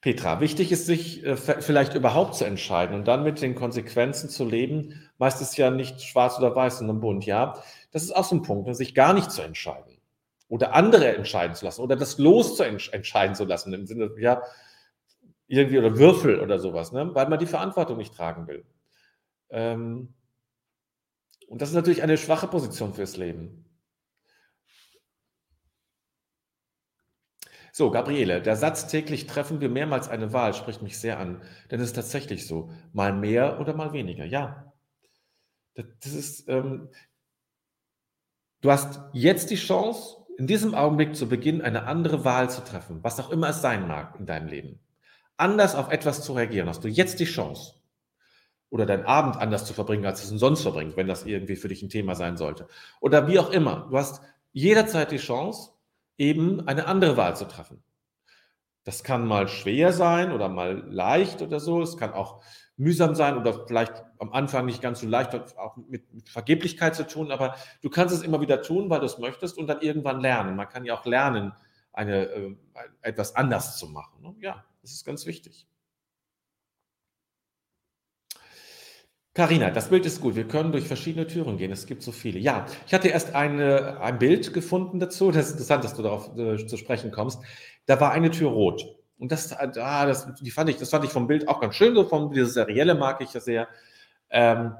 Petra, 0.00 0.40
wichtig 0.40 0.72
ist, 0.72 0.86
sich 0.86 1.24
äh, 1.24 1.36
vielleicht 1.36 1.94
überhaupt 1.94 2.34
zu 2.34 2.44
entscheiden 2.44 2.96
und 2.96 3.06
dann 3.06 3.22
mit 3.22 3.40
den 3.40 3.54
Konsequenzen 3.54 4.28
zu 4.28 4.44
leben. 4.44 5.08
Meistens 5.18 5.56
ja 5.56 5.70
nicht 5.70 6.02
schwarz 6.02 6.38
oder 6.38 6.56
weiß, 6.56 6.78
sondern 6.78 7.00
bunt, 7.00 7.24
ja. 7.26 7.62
Das 7.92 8.02
ist 8.02 8.10
auch 8.10 8.24
so 8.24 8.36
ein 8.36 8.42
Punkt, 8.42 8.66
ne? 8.66 8.74
sich 8.74 8.94
gar 8.94 9.12
nicht 9.12 9.30
zu 9.30 9.42
entscheiden 9.42 9.98
oder 10.48 10.74
andere 10.74 11.14
entscheiden 11.14 11.54
zu 11.54 11.64
lassen 11.64 11.82
oder 11.82 11.94
das 11.94 12.18
Los 12.18 12.56
zu 12.56 12.64
entscheiden 12.64 13.36
zu 13.36 13.44
lassen, 13.44 13.72
im 13.72 13.86
Sinne, 13.86 14.10
ja, 14.18 14.42
irgendwie 15.46 15.78
oder 15.78 15.96
Würfel 15.96 16.40
oder 16.40 16.58
sowas, 16.58 16.92
ne? 16.92 17.14
weil 17.14 17.28
man 17.28 17.38
die 17.38 17.46
Verantwortung 17.46 17.98
nicht 17.98 18.14
tragen 18.14 18.48
will. 18.48 18.64
Ähm, 19.50 20.14
und 21.52 21.60
das 21.60 21.68
ist 21.68 21.74
natürlich 21.74 22.02
eine 22.02 22.16
schwache 22.16 22.48
Position 22.48 22.94
fürs 22.94 23.18
Leben. 23.18 23.66
So, 27.72 27.90
Gabriele, 27.90 28.40
der 28.40 28.56
Satz 28.56 28.86
täglich 28.86 29.26
treffen 29.26 29.60
wir 29.60 29.68
mehrmals 29.68 30.08
eine 30.08 30.32
Wahl 30.32 30.54
spricht 30.54 30.80
mich 30.80 30.98
sehr 30.98 31.18
an. 31.18 31.42
Denn 31.70 31.78
es 31.78 31.88
ist 31.88 31.96
tatsächlich 31.96 32.46
so. 32.46 32.70
Mal 32.94 33.12
mehr 33.12 33.60
oder 33.60 33.74
mal 33.74 33.92
weniger. 33.92 34.24
Ja. 34.24 34.72
Das 35.74 36.14
ist, 36.14 36.48
ähm, 36.48 36.88
du 38.62 38.70
hast 38.70 39.00
jetzt 39.12 39.50
die 39.50 39.56
Chance, 39.56 40.24
in 40.38 40.46
diesem 40.46 40.74
Augenblick 40.74 41.14
zu 41.14 41.28
Beginn 41.28 41.60
eine 41.60 41.82
andere 41.84 42.24
Wahl 42.24 42.48
zu 42.48 42.62
treffen, 42.62 43.04
was 43.04 43.20
auch 43.20 43.28
immer 43.28 43.50
es 43.50 43.60
sein 43.60 43.86
mag 43.86 44.18
in 44.18 44.24
deinem 44.24 44.48
Leben. 44.48 44.80
Anders 45.36 45.74
auf 45.74 45.90
etwas 45.90 46.24
zu 46.24 46.32
reagieren, 46.32 46.70
hast 46.70 46.82
du 46.82 46.88
jetzt 46.88 47.20
die 47.20 47.26
Chance. 47.26 47.81
Oder 48.72 48.86
deinen 48.86 49.04
Abend 49.04 49.36
anders 49.36 49.66
zu 49.66 49.74
verbringen, 49.74 50.06
als 50.06 50.26
du 50.26 50.34
es 50.34 50.40
sonst 50.40 50.62
verbringst, 50.62 50.96
wenn 50.96 51.06
das 51.06 51.26
irgendwie 51.26 51.56
für 51.56 51.68
dich 51.68 51.82
ein 51.82 51.90
Thema 51.90 52.14
sein 52.14 52.38
sollte. 52.38 52.66
Oder 53.00 53.28
wie 53.28 53.38
auch 53.38 53.50
immer. 53.50 53.86
Du 53.90 53.98
hast 53.98 54.22
jederzeit 54.52 55.12
die 55.12 55.18
Chance, 55.18 55.72
eben 56.16 56.66
eine 56.66 56.86
andere 56.86 57.18
Wahl 57.18 57.36
zu 57.36 57.44
treffen. 57.44 57.82
Das 58.84 59.04
kann 59.04 59.26
mal 59.26 59.46
schwer 59.46 59.92
sein 59.92 60.32
oder 60.32 60.48
mal 60.48 60.84
leicht 60.88 61.42
oder 61.42 61.60
so. 61.60 61.82
Es 61.82 61.98
kann 61.98 62.14
auch 62.14 62.42
mühsam 62.78 63.14
sein 63.14 63.36
oder 63.36 63.66
vielleicht 63.66 63.92
am 64.18 64.32
Anfang 64.32 64.64
nicht 64.64 64.80
ganz 64.80 65.00
so 65.00 65.06
leicht, 65.06 65.34
auch 65.58 65.76
mit, 65.76 66.10
mit 66.14 66.30
Vergeblichkeit 66.30 66.96
zu 66.96 67.06
tun, 67.06 67.30
aber 67.30 67.54
du 67.82 67.90
kannst 67.90 68.14
es 68.14 68.22
immer 68.22 68.40
wieder 68.40 68.62
tun, 68.62 68.88
weil 68.88 69.00
du 69.00 69.06
es 69.06 69.18
möchtest 69.18 69.58
und 69.58 69.66
dann 69.66 69.82
irgendwann 69.82 70.20
lernen. 70.20 70.56
Man 70.56 70.68
kann 70.70 70.86
ja 70.86 70.98
auch 70.98 71.04
lernen, 71.04 71.52
eine, 71.92 72.30
äh, 72.30 72.56
etwas 73.02 73.36
anders 73.36 73.76
zu 73.76 73.86
machen. 73.88 74.22
Ne? 74.22 74.34
Ja, 74.40 74.64
das 74.80 74.92
ist 74.92 75.04
ganz 75.04 75.26
wichtig. 75.26 75.66
Carina, 79.34 79.70
das 79.70 79.88
Bild 79.88 80.04
ist 80.04 80.20
gut. 80.20 80.36
Wir 80.36 80.46
können 80.46 80.72
durch 80.72 80.86
verschiedene 80.86 81.26
Türen 81.26 81.56
gehen. 81.56 81.72
Es 81.72 81.86
gibt 81.86 82.02
so 82.02 82.12
viele. 82.12 82.38
Ja, 82.38 82.66
ich 82.86 82.92
hatte 82.92 83.08
erst 83.08 83.34
eine, 83.34 83.98
ein 84.00 84.18
Bild 84.18 84.52
gefunden 84.52 85.00
dazu. 85.00 85.30
Das 85.30 85.46
ist 85.46 85.52
interessant, 85.52 85.84
dass 85.84 85.94
du 85.94 86.02
darauf 86.02 86.36
äh, 86.36 86.66
zu 86.66 86.76
sprechen 86.76 87.10
kommst. 87.10 87.40
Da 87.86 87.98
war 87.98 88.12
eine 88.12 88.30
Tür 88.30 88.50
rot. 88.50 88.84
Und 89.18 89.32
das, 89.32 89.52
ah, 89.52 90.06
das, 90.06 90.34
die 90.34 90.50
fand 90.50 90.68
ich, 90.68 90.76
das 90.76 90.90
fand 90.90 91.04
ich 91.06 91.10
vom 91.10 91.26
Bild 91.26 91.48
auch 91.48 91.60
ganz 91.60 91.76
schön. 91.76 91.94
So 91.94 92.04
vom, 92.04 92.30
dieses 92.32 92.52
Serielle 92.52 92.94
mag 92.94 93.22
ich 93.22 93.32
ja 93.32 93.40
sehr. 93.40 93.68
Ähm, 94.28 94.74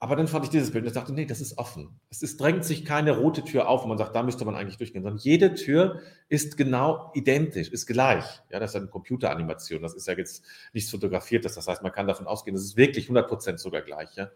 aber 0.00 0.14
dann 0.14 0.28
fand 0.28 0.44
ich 0.44 0.50
dieses 0.50 0.70
Bild 0.70 0.84
und 0.84 0.88
ich 0.88 0.94
dachte, 0.94 1.12
nee, 1.12 1.26
das 1.26 1.40
ist 1.40 1.58
offen. 1.58 1.98
Es 2.08 2.22
ist, 2.22 2.40
drängt 2.40 2.64
sich 2.64 2.84
keine 2.84 3.18
rote 3.18 3.42
Tür 3.42 3.68
auf, 3.68 3.82
wo 3.82 3.88
man 3.88 3.98
sagt, 3.98 4.14
da 4.14 4.22
müsste 4.22 4.44
man 4.44 4.54
eigentlich 4.54 4.76
durchgehen, 4.76 5.02
sondern 5.02 5.18
jede 5.18 5.54
Tür 5.54 6.00
ist 6.28 6.56
genau 6.56 7.10
identisch, 7.14 7.68
ist 7.68 7.86
gleich. 7.86 8.24
Ja, 8.50 8.60
das 8.60 8.70
ist 8.70 8.76
eine 8.76 8.86
Computeranimation. 8.86 9.82
Das 9.82 9.94
ist 9.94 10.06
ja 10.06 10.14
jetzt 10.14 10.44
nichts 10.72 10.90
Fotografiertes. 10.90 11.56
Das 11.56 11.66
heißt, 11.66 11.82
man 11.82 11.90
kann 11.90 12.06
davon 12.06 12.28
ausgehen, 12.28 12.54
das 12.54 12.64
ist 12.64 12.76
wirklich 12.76 13.08
100% 13.08 13.58
sogar 13.58 13.82
gleich. 13.82 14.14
Ja? 14.14 14.30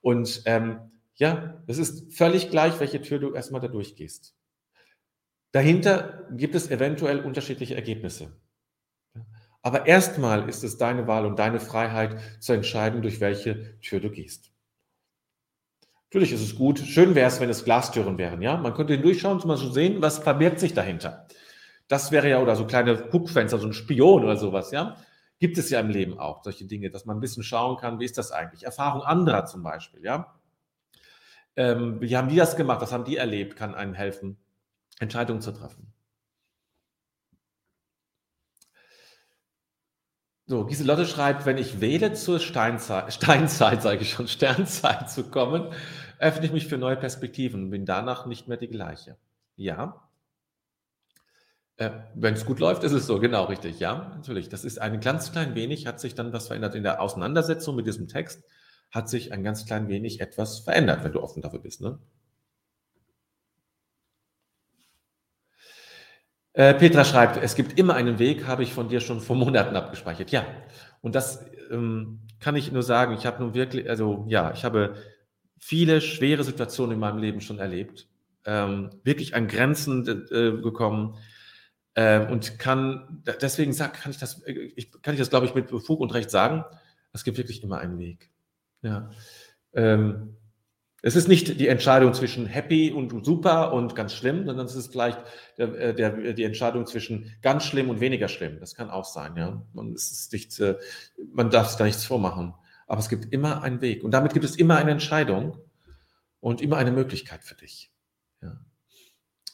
Und 0.00 0.42
ähm, 0.46 0.80
ja, 1.14 1.62
es 1.68 1.78
ist 1.78 2.12
völlig 2.12 2.50
gleich, 2.50 2.80
welche 2.80 3.00
Tür 3.00 3.20
du 3.20 3.34
erstmal 3.34 3.60
da 3.60 3.68
durchgehst. 3.68 4.34
Dahinter 5.52 6.26
gibt 6.32 6.56
es 6.56 6.70
eventuell 6.70 7.20
unterschiedliche 7.20 7.76
Ergebnisse. 7.76 8.36
Aber 9.62 9.86
erstmal 9.86 10.48
ist 10.48 10.64
es 10.64 10.76
deine 10.76 11.06
Wahl 11.06 11.24
und 11.24 11.38
deine 11.38 11.60
Freiheit 11.60 12.20
zu 12.40 12.52
entscheiden, 12.52 13.02
durch 13.02 13.20
welche 13.20 13.78
Tür 13.80 14.00
du 14.00 14.10
gehst. 14.10 14.52
Natürlich 16.10 16.32
ist 16.32 16.40
es 16.42 16.56
gut. 16.56 16.78
Schön 16.78 17.14
wäre 17.14 17.28
es, 17.28 17.38
wenn 17.38 17.50
es 17.50 17.64
Glastüren 17.64 18.16
wären, 18.16 18.40
ja. 18.40 18.56
Man 18.56 18.72
könnte 18.72 18.98
durchschauen, 18.98 19.40
zum 19.40 19.48
Beispiel 19.48 19.72
sehen, 19.72 20.00
was 20.00 20.18
verbirgt 20.18 20.58
sich 20.58 20.72
dahinter. 20.72 21.26
Das 21.86 22.10
wäre 22.12 22.30
ja, 22.30 22.40
oder 22.40 22.56
so 22.56 22.66
kleine 22.66 22.96
Guckfenster, 22.96 23.58
so 23.58 23.66
ein 23.66 23.74
Spion 23.74 24.24
oder 24.24 24.36
sowas, 24.36 24.70
ja. 24.70 24.96
Gibt 25.38 25.58
es 25.58 25.68
ja 25.68 25.80
im 25.80 25.90
Leben 25.90 26.18
auch 26.18 26.42
solche 26.42 26.64
Dinge, 26.64 26.90
dass 26.90 27.04
man 27.04 27.18
ein 27.18 27.20
bisschen 27.20 27.42
schauen 27.42 27.76
kann, 27.76 28.00
wie 28.00 28.06
ist 28.06 28.16
das 28.16 28.32
eigentlich? 28.32 28.62
Erfahrung 28.64 29.02
anderer 29.02 29.44
zum 29.44 29.62
Beispiel, 29.62 30.02
ja. 30.02 30.34
Ähm, 31.56 32.00
wie 32.00 32.16
haben 32.16 32.28
die 32.28 32.36
das 32.36 32.56
gemacht? 32.56 32.80
Was 32.80 32.92
haben 32.92 33.04
die 33.04 33.16
erlebt? 33.16 33.56
Kann 33.56 33.74
einem 33.74 33.92
helfen, 33.92 34.38
Entscheidungen 35.00 35.42
zu 35.42 35.52
treffen. 35.52 35.92
So, 40.50 40.64
Giselotte 40.64 41.04
schreibt, 41.04 41.44
wenn 41.44 41.58
ich 41.58 41.82
wähle, 41.82 42.14
zur 42.14 42.40
Steinzeit, 42.40 43.12
Steinzeit, 43.12 43.82
sage 43.82 44.00
ich 44.00 44.10
schon, 44.10 44.28
Sternzeit 44.28 45.10
zu 45.10 45.24
kommen, 45.24 45.70
öffne 46.18 46.46
ich 46.46 46.52
mich 46.52 46.66
für 46.66 46.78
neue 46.78 46.96
Perspektiven 46.96 47.64
und 47.64 47.70
bin 47.70 47.84
danach 47.84 48.24
nicht 48.24 48.48
mehr 48.48 48.56
die 48.56 48.68
gleiche. 48.68 49.18
Ja. 49.56 50.08
Äh, 51.76 51.90
wenn 52.14 52.32
es 52.32 52.46
gut 52.46 52.60
läuft, 52.60 52.82
ist 52.82 52.92
es 52.92 53.06
so, 53.06 53.20
genau 53.20 53.44
richtig, 53.44 53.78
ja, 53.78 54.10
natürlich. 54.16 54.48
Das 54.48 54.64
ist 54.64 54.80
ein 54.80 55.00
ganz 55.00 55.32
klein 55.32 55.54
wenig, 55.54 55.86
hat 55.86 56.00
sich 56.00 56.14
dann 56.14 56.32
was 56.32 56.46
verändert 56.46 56.74
in 56.74 56.82
der 56.82 57.02
Auseinandersetzung 57.02 57.76
mit 57.76 57.86
diesem 57.86 58.08
Text, 58.08 58.42
hat 58.90 59.10
sich 59.10 59.32
ein 59.34 59.44
ganz 59.44 59.66
klein 59.66 59.88
wenig 59.88 60.22
etwas 60.22 60.60
verändert, 60.60 61.04
wenn 61.04 61.12
du 61.12 61.22
offen 61.22 61.42
dafür 61.42 61.60
bist. 61.60 61.82
Ne? 61.82 61.98
Äh, 66.54 66.74
Petra 66.74 67.04
schreibt, 67.04 67.36
es 67.42 67.54
gibt 67.54 67.78
immer 67.78 67.94
einen 67.94 68.18
Weg, 68.18 68.46
habe 68.46 68.62
ich 68.62 68.72
von 68.72 68.88
dir 68.88 69.00
schon 69.00 69.20
vor 69.20 69.36
Monaten 69.36 69.76
abgespeichert. 69.76 70.30
Ja, 70.30 70.44
und 71.00 71.14
das 71.14 71.44
ähm, 71.70 72.20
kann 72.40 72.56
ich 72.56 72.72
nur 72.72 72.82
sagen. 72.82 73.14
Ich 73.14 73.26
habe 73.26 73.42
nun 73.42 73.54
wirklich, 73.54 73.88
also 73.88 74.24
ja, 74.28 74.52
ich 74.52 74.64
habe 74.64 74.94
viele 75.58 76.00
schwere 76.00 76.44
Situationen 76.44 76.94
in 76.94 77.00
meinem 77.00 77.18
Leben 77.18 77.40
schon 77.40 77.58
erlebt, 77.58 78.08
ähm, 78.44 78.90
wirklich 79.04 79.34
an 79.34 79.48
Grenzen 79.48 80.06
äh, 80.30 80.60
gekommen 80.62 81.16
äh, 81.94 82.26
und 82.26 82.58
kann 82.58 83.22
deswegen 83.40 83.72
sagen, 83.72 83.92
kann 83.92 84.12
ich 84.12 84.18
das, 84.18 84.42
ich, 84.46 84.90
kann 85.02 85.14
ich 85.14 85.20
das, 85.20 85.30
glaube 85.30 85.46
ich, 85.46 85.54
mit 85.54 85.70
Fug 85.70 86.00
und 86.00 86.14
Recht 86.14 86.30
sagen. 86.30 86.64
Es 87.12 87.24
gibt 87.24 87.38
wirklich 87.38 87.62
immer 87.62 87.78
einen 87.78 87.98
Weg. 87.98 88.30
Ja. 88.82 89.10
Ähm, 89.72 90.36
Es 91.00 91.14
ist 91.14 91.28
nicht 91.28 91.60
die 91.60 91.68
Entscheidung 91.68 92.12
zwischen 92.12 92.46
happy 92.46 92.90
und 92.90 93.24
super 93.24 93.72
und 93.72 93.94
ganz 93.94 94.14
schlimm, 94.14 94.46
sondern 94.46 94.66
es 94.66 94.74
ist 94.74 94.90
vielleicht 94.90 95.20
der, 95.56 95.74
äh, 95.74 95.94
der, 95.94 96.32
die 96.32 96.42
Entscheidung 96.42 96.86
zwischen 96.86 97.36
ganz 97.40 97.64
schlimm 97.64 97.88
und 97.88 98.00
weniger 98.00 98.26
schlimm. 98.26 98.58
Das 98.58 98.74
kann 98.74 98.90
auch 98.90 99.04
sein, 99.04 99.36
ja. 99.36 99.62
Man, 99.74 99.92
ist 99.94 100.32
nicht, 100.32 100.58
äh, 100.58 100.76
man 101.32 101.50
darf 101.50 101.68
sich 101.68 101.76
da 101.76 101.84
nichts 101.84 102.04
vormachen. 102.04 102.52
Aber 102.88 103.00
es 103.00 103.08
gibt 103.08 103.32
immer 103.32 103.62
einen 103.62 103.80
Weg. 103.80 104.02
Und 104.02 104.10
damit 104.10 104.32
gibt 104.32 104.44
es 104.44 104.56
immer 104.56 104.76
eine 104.76 104.90
Entscheidung 104.90 105.58
und 106.40 106.60
immer 106.60 106.78
eine 106.78 106.90
Möglichkeit 106.90 107.44
für 107.44 107.54
dich. 107.54 107.92
Ja. 108.42 108.58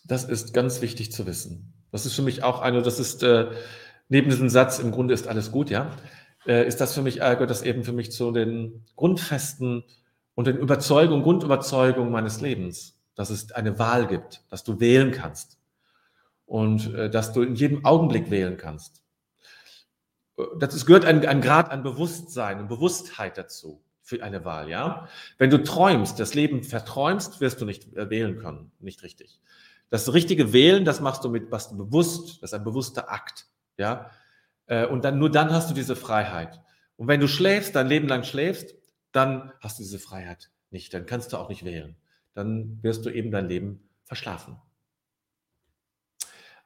Das 0.04 0.24
ist 0.24 0.54
ganz 0.54 0.80
wichtig 0.80 1.12
zu 1.12 1.26
wissen. 1.26 1.74
Das 1.90 2.06
ist 2.06 2.14
für 2.14 2.22
mich 2.22 2.42
auch 2.42 2.60
eine, 2.60 2.80
das 2.80 2.98
ist 2.98 3.22
äh, 3.22 3.50
neben 4.08 4.30
diesem 4.30 4.48
Satz, 4.48 4.78
im 4.78 4.92
Grunde 4.92 5.12
ist 5.12 5.28
alles 5.28 5.50
gut, 5.50 5.70
ja, 5.70 5.90
ist 6.46 6.78
das 6.82 6.92
für 6.92 7.00
mich, 7.00 7.22
äh, 7.22 7.32
gehört 7.32 7.48
das 7.48 7.62
eben 7.62 7.84
für 7.84 7.92
mich 7.92 8.12
zu 8.12 8.30
den 8.30 8.84
Grundfesten 8.96 9.82
und 10.34 10.46
den 10.46 10.56
Überzeugungen, 10.58 11.22
Grundüberzeugungen 11.22 12.10
meines 12.10 12.40
Lebens, 12.40 12.98
dass 13.14 13.30
es 13.30 13.52
eine 13.52 13.78
Wahl 13.78 14.06
gibt, 14.06 14.44
dass 14.50 14.64
du 14.64 14.80
wählen 14.80 15.12
kannst 15.12 15.58
und 16.46 16.92
äh, 16.94 17.10
dass 17.10 17.32
du 17.32 17.42
in 17.42 17.54
jedem 17.54 17.84
Augenblick 17.84 18.30
wählen 18.30 18.56
kannst. 18.56 19.02
Äh, 20.36 20.42
das 20.58 20.86
gehört 20.86 21.04
ein, 21.04 21.24
ein 21.26 21.40
Grad 21.40 21.70
an 21.70 21.82
Bewusstsein 21.82 22.60
und 22.60 22.68
Bewusstheit 22.68 23.38
dazu 23.38 23.82
für 24.02 24.22
eine 24.22 24.44
Wahl, 24.44 24.68
ja. 24.68 25.08
Wenn 25.38 25.50
du 25.50 25.62
träumst, 25.62 26.20
das 26.20 26.34
Leben 26.34 26.62
verträumst, 26.62 27.40
wirst 27.40 27.60
du 27.60 27.64
nicht 27.64 27.94
äh, 27.96 28.10
wählen 28.10 28.38
können, 28.38 28.70
nicht 28.78 29.02
richtig. 29.02 29.40
Das 29.90 30.12
richtige 30.12 30.52
Wählen, 30.52 30.84
das 30.84 31.00
machst 31.00 31.24
du 31.24 31.30
mit, 31.30 31.50
was 31.50 31.70
du 31.70 31.76
bewusst, 31.76 32.42
das 32.42 32.50
ist 32.50 32.54
ein 32.54 32.64
bewusster 32.64 33.10
Akt, 33.10 33.46
ja. 33.78 34.10
Äh, 34.66 34.86
und 34.86 35.04
dann, 35.04 35.18
nur 35.18 35.30
dann 35.30 35.52
hast 35.52 35.70
du 35.70 35.74
diese 35.74 35.96
Freiheit. 35.96 36.60
Und 36.96 37.08
wenn 37.08 37.20
du 37.20 37.28
schläfst, 37.28 37.74
dein 37.74 37.88
Leben 37.88 38.08
lang 38.08 38.24
schläfst, 38.24 38.74
dann 39.14 39.52
hast 39.60 39.78
du 39.78 39.82
diese 39.82 39.98
Freiheit 39.98 40.50
nicht. 40.70 40.92
Dann 40.92 41.06
kannst 41.06 41.32
du 41.32 41.36
auch 41.36 41.48
nicht 41.48 41.64
wählen. 41.64 41.96
Dann 42.34 42.82
wirst 42.82 43.06
du 43.06 43.10
eben 43.10 43.30
dein 43.30 43.48
Leben 43.48 43.88
verschlafen. 44.04 44.56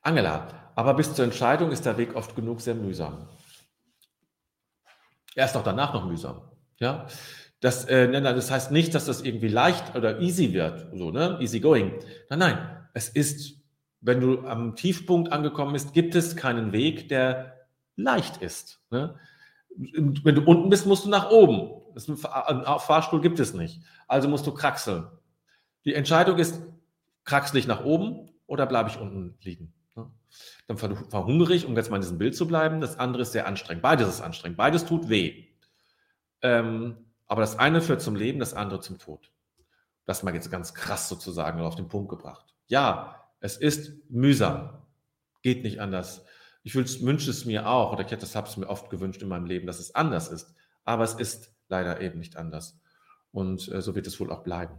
Angela, 0.00 0.72
aber 0.74 0.94
bis 0.94 1.14
zur 1.14 1.24
Entscheidung 1.24 1.70
ist 1.70 1.84
der 1.84 1.98
Weg 1.98 2.14
oft 2.14 2.34
genug 2.34 2.61
sehr 2.61 2.74
mühsam. 2.74 3.28
Erst 5.34 5.56
auch 5.56 5.62
danach 5.62 5.92
noch 5.92 6.06
mühsam. 6.06 6.40
Ja, 6.78 7.06
das, 7.61 7.84
äh, 7.87 8.11
das 8.11 8.50
heißt 8.50 8.70
nicht, 8.70 8.94
dass 8.94 9.06
das 9.06 9.22
irgendwie 9.22 9.48
leicht 9.48 9.94
oder 9.96 10.20
easy 10.20 10.52
wird, 10.52 10.87
so, 10.94 11.11
ne? 11.11 11.38
easy 11.40 11.61
going. 11.61 11.92
Nein, 12.30 12.38
nein, 12.38 12.88
es 12.94 13.08
ist, 13.08 13.61
wenn 14.00 14.20
du 14.20 14.46
am 14.46 14.76
Tiefpunkt 14.76 15.32
angekommen 15.32 15.72
bist, 15.72 15.92
gibt 15.92 16.14
es 16.14 16.37
keinen 16.37 16.72
Weg, 16.72 17.08
der 17.08 17.66
leicht 17.96 18.38
ist. 18.38 18.80
Ne? 18.90 19.18
Wenn 19.76 20.34
du 20.34 20.42
unten 20.42 20.70
bist, 20.70 20.87
musst 20.87 21.04
du 21.04 21.08
nach 21.08 21.30
oben. 21.30 21.77
Das 21.98 22.08
ein 22.08 22.16
Fahrstuhl 22.78 23.20
gibt 23.20 23.40
es 23.40 23.54
nicht. 23.54 23.82
Also 24.06 24.28
musst 24.28 24.46
du 24.46 24.54
kraxeln. 24.54 25.08
Die 25.84 25.94
Entscheidung 25.94 26.38
ist, 26.38 26.62
kraxel 27.24 27.58
ich 27.58 27.66
nach 27.66 27.84
oben 27.84 28.30
oder 28.46 28.66
bleibe 28.66 28.88
ich 28.88 29.00
unten 29.00 29.37
liegen? 29.40 29.74
Dann 30.68 30.76
verhungere 30.76 31.54
ich, 31.54 31.66
um 31.66 31.74
jetzt 31.74 31.90
mal 31.90 31.96
in 31.96 32.02
diesem 32.02 32.18
Bild 32.18 32.37
zu 32.37 32.46
bleiben. 32.46 32.80
Das 32.80 33.00
andere 33.00 33.22
ist 33.22 33.32
sehr 33.32 33.48
anstrengend. 33.48 33.82
Beides 33.82 34.08
ist 34.08 34.20
anstrengend. 34.20 34.56
Beides 34.56 34.87
tut 34.87 35.08
weh. 35.08 35.48
Ähm, 36.40 36.98
aber 37.26 37.40
das 37.40 37.58
eine 37.58 37.80
führt 37.80 38.00
zum 38.00 38.14
Leben, 38.14 38.38
das 38.38 38.54
andere 38.54 38.78
zum 38.78 38.98
Tod. 38.98 39.32
Das 40.04 40.22
mal 40.22 40.32
jetzt 40.32 40.52
ganz 40.52 40.74
krass 40.74 41.08
sozusagen 41.08 41.61
auf 41.61 41.74
den 41.74 41.88
Punkt 41.88 42.11
gebracht. 42.11 42.54
Ja, 42.68 43.24
es 43.40 43.56
ist 43.56 44.08
mühsam. 44.08 44.87
Geht 45.42 45.64
nicht 45.64 45.80
anders. 45.80 46.24
Ich 46.62 46.76
wünsche 46.76 47.28
es 47.28 47.44
mir 47.44 47.68
auch, 47.68 47.92
oder 47.92 48.04
ich 48.04 48.12
hätte 48.12 48.24
es 48.24 48.56
mir 48.56 48.68
oft 48.68 48.88
gewünscht 48.88 49.20
in 49.20 49.28
meinem 49.28 49.46
Leben, 49.46 49.66
dass 49.66 49.80
es 49.80 49.96
anders 49.96 50.28
ist. 50.28 50.54
Aber 50.84 51.02
es 51.02 51.14
ist 51.14 51.57
leider 51.68 52.00
eben 52.00 52.18
nicht 52.18 52.37
anders. 52.37 52.78
Und 53.31 53.70
äh, 53.70 53.83
so 53.83 53.94
wird 53.94 54.07
es 54.07 54.18
wohl 54.20 54.31
auch 54.31 54.42
bleiben. 54.42 54.76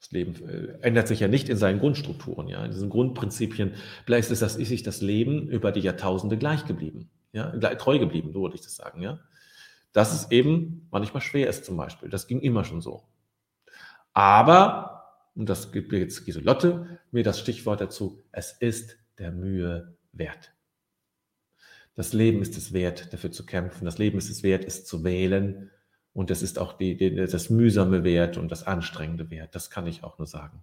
Das 0.00 0.10
Leben 0.12 0.48
äh, 0.48 0.78
ändert 0.80 1.08
sich 1.08 1.20
ja 1.20 1.28
nicht 1.28 1.48
in 1.48 1.56
seinen 1.56 1.80
Grundstrukturen, 1.80 2.48
ja, 2.48 2.64
in 2.64 2.70
diesen 2.70 2.90
Grundprinzipien. 2.90 3.74
Vielleicht 4.04 4.30
ist, 4.30 4.42
das, 4.42 4.56
ist 4.56 4.68
sich 4.68 4.82
das 4.82 5.00
Leben 5.00 5.48
über 5.48 5.72
die 5.72 5.80
Jahrtausende 5.80 6.38
gleich 6.38 6.66
geblieben, 6.66 7.10
ja, 7.32 7.50
treu 7.74 7.98
geblieben, 7.98 8.32
so 8.32 8.42
würde 8.42 8.54
ich 8.54 8.62
das 8.62 8.76
sagen, 8.76 9.00
ja. 9.02 9.20
Dass 9.92 10.12
es 10.12 10.30
eben 10.30 10.86
manchmal 10.90 11.22
schwer 11.22 11.48
ist, 11.48 11.64
zum 11.64 11.76
Beispiel. 11.76 12.10
Das 12.10 12.26
ging 12.26 12.40
immer 12.40 12.62
schon 12.64 12.80
so. 12.80 13.04
Aber, 14.12 15.14
und 15.34 15.48
das 15.48 15.72
gibt 15.72 15.92
jetzt 15.92 16.24
Giselotte 16.24 16.98
mir 17.10 17.24
das 17.24 17.40
Stichwort 17.40 17.80
dazu, 17.80 18.22
es 18.30 18.52
ist 18.52 18.98
der 19.18 19.32
Mühe 19.32 19.96
wert. 20.12 20.52
Das 21.98 22.12
Leben 22.12 22.40
ist 22.42 22.56
es 22.56 22.72
wert, 22.72 23.12
dafür 23.12 23.32
zu 23.32 23.44
kämpfen. 23.44 23.84
Das 23.84 23.98
Leben 23.98 24.18
ist 24.18 24.30
es 24.30 24.44
wert, 24.44 24.64
es 24.64 24.84
zu 24.84 25.02
wählen. 25.02 25.72
Und 26.12 26.30
das 26.30 26.42
ist 26.42 26.60
auch 26.60 26.74
die, 26.74 26.96
die, 26.96 27.12
das 27.12 27.50
mühsame 27.50 28.04
Wert 28.04 28.36
und 28.36 28.52
das 28.52 28.64
anstrengende 28.64 29.30
Wert. 29.30 29.52
Das 29.56 29.68
kann 29.68 29.84
ich 29.88 30.04
auch 30.04 30.16
nur 30.16 30.28
sagen. 30.28 30.62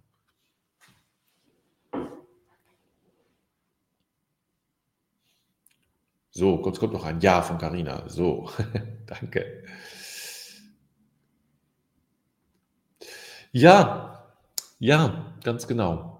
So, 6.30 6.56
kurz 6.62 6.78
kommt 6.78 6.94
noch 6.94 7.04
ein 7.04 7.20
Ja 7.20 7.42
von 7.42 7.58
Carina. 7.58 8.08
So, 8.08 8.48
danke. 9.06 9.62
Ja, 13.52 14.32
ja, 14.78 15.34
ganz 15.44 15.68
genau. 15.68 16.15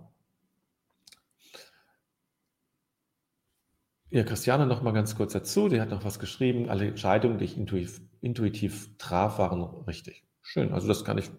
Ja, 4.11 4.23
Christiane 4.23 4.67
noch 4.67 4.83
mal 4.83 4.93
ganz 4.93 5.17
kurz 5.17 5.33
dazu. 5.33 5.69
Die 5.69 5.81
hat 5.81 5.91
noch 5.91 6.05
was 6.05 6.19
geschrieben. 6.19 6.69
Alle 6.69 6.87
Entscheidungen, 6.87 7.39
die 7.39 7.45
ich 7.45 7.57
intuitiv, 7.57 8.01
intuitiv 8.21 8.97
traf, 8.99 9.39
waren 9.39 9.63
richtig. 9.87 10.25
Schön. 10.43 10.73
Also 10.73 10.87
das 10.87 11.05
kann 11.05 11.19
ich 11.19 11.31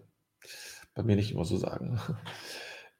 bei 0.94 1.02
mir 1.02 1.16
nicht 1.16 1.32
immer 1.32 1.44
so 1.44 1.56
sagen. 1.56 1.98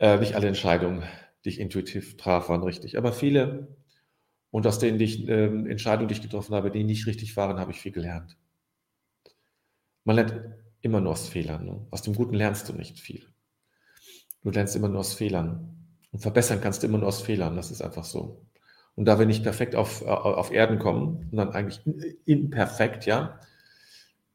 Äh, 0.00 0.18
nicht 0.18 0.36
alle 0.36 0.46
Entscheidungen, 0.46 1.02
die 1.44 1.48
ich 1.48 1.58
intuitiv 1.58 2.16
traf, 2.16 2.48
waren 2.48 2.62
richtig. 2.62 2.98
Aber 2.98 3.12
viele 3.12 3.66
und 4.50 4.66
aus 4.66 4.78
denen 4.78 5.00
ich, 5.00 5.28
äh, 5.28 5.46
Entscheidungen, 5.46 6.08
die 6.08 6.14
ich 6.14 6.22
getroffen 6.22 6.54
habe, 6.54 6.70
die 6.70 6.84
nicht 6.84 7.06
richtig 7.06 7.36
waren, 7.36 7.58
habe 7.58 7.72
ich 7.72 7.80
viel 7.80 7.92
gelernt. 7.92 8.36
Man 10.04 10.16
lernt 10.16 10.40
immer 10.80 11.00
nur 11.00 11.12
aus 11.12 11.28
Fehlern. 11.28 11.66
Ne? 11.66 11.86
Aus 11.90 12.02
dem 12.02 12.14
Guten 12.14 12.34
lernst 12.34 12.68
du 12.68 12.72
nicht 12.72 12.98
viel. 12.98 13.26
Du 14.42 14.50
lernst 14.50 14.76
immer 14.76 14.88
nur 14.88 15.00
aus 15.00 15.14
Fehlern. 15.14 15.76
Und 16.12 16.20
verbessern 16.20 16.60
kannst 16.60 16.82
du 16.82 16.86
immer 16.86 16.98
nur 16.98 17.08
aus 17.08 17.20
Fehlern. 17.20 17.56
Das 17.56 17.70
ist 17.70 17.82
einfach 17.82 18.04
so. 18.04 18.46
Und 18.98 19.04
da 19.04 19.16
wir 19.16 19.26
nicht 19.26 19.44
perfekt 19.44 19.76
auf, 19.76 20.02
äh, 20.02 20.06
auf 20.06 20.50
Erden 20.50 20.80
kommen, 20.80 21.28
sondern 21.30 21.50
eigentlich 21.50 21.80
imperfekt, 22.24 23.06
ja, 23.06 23.38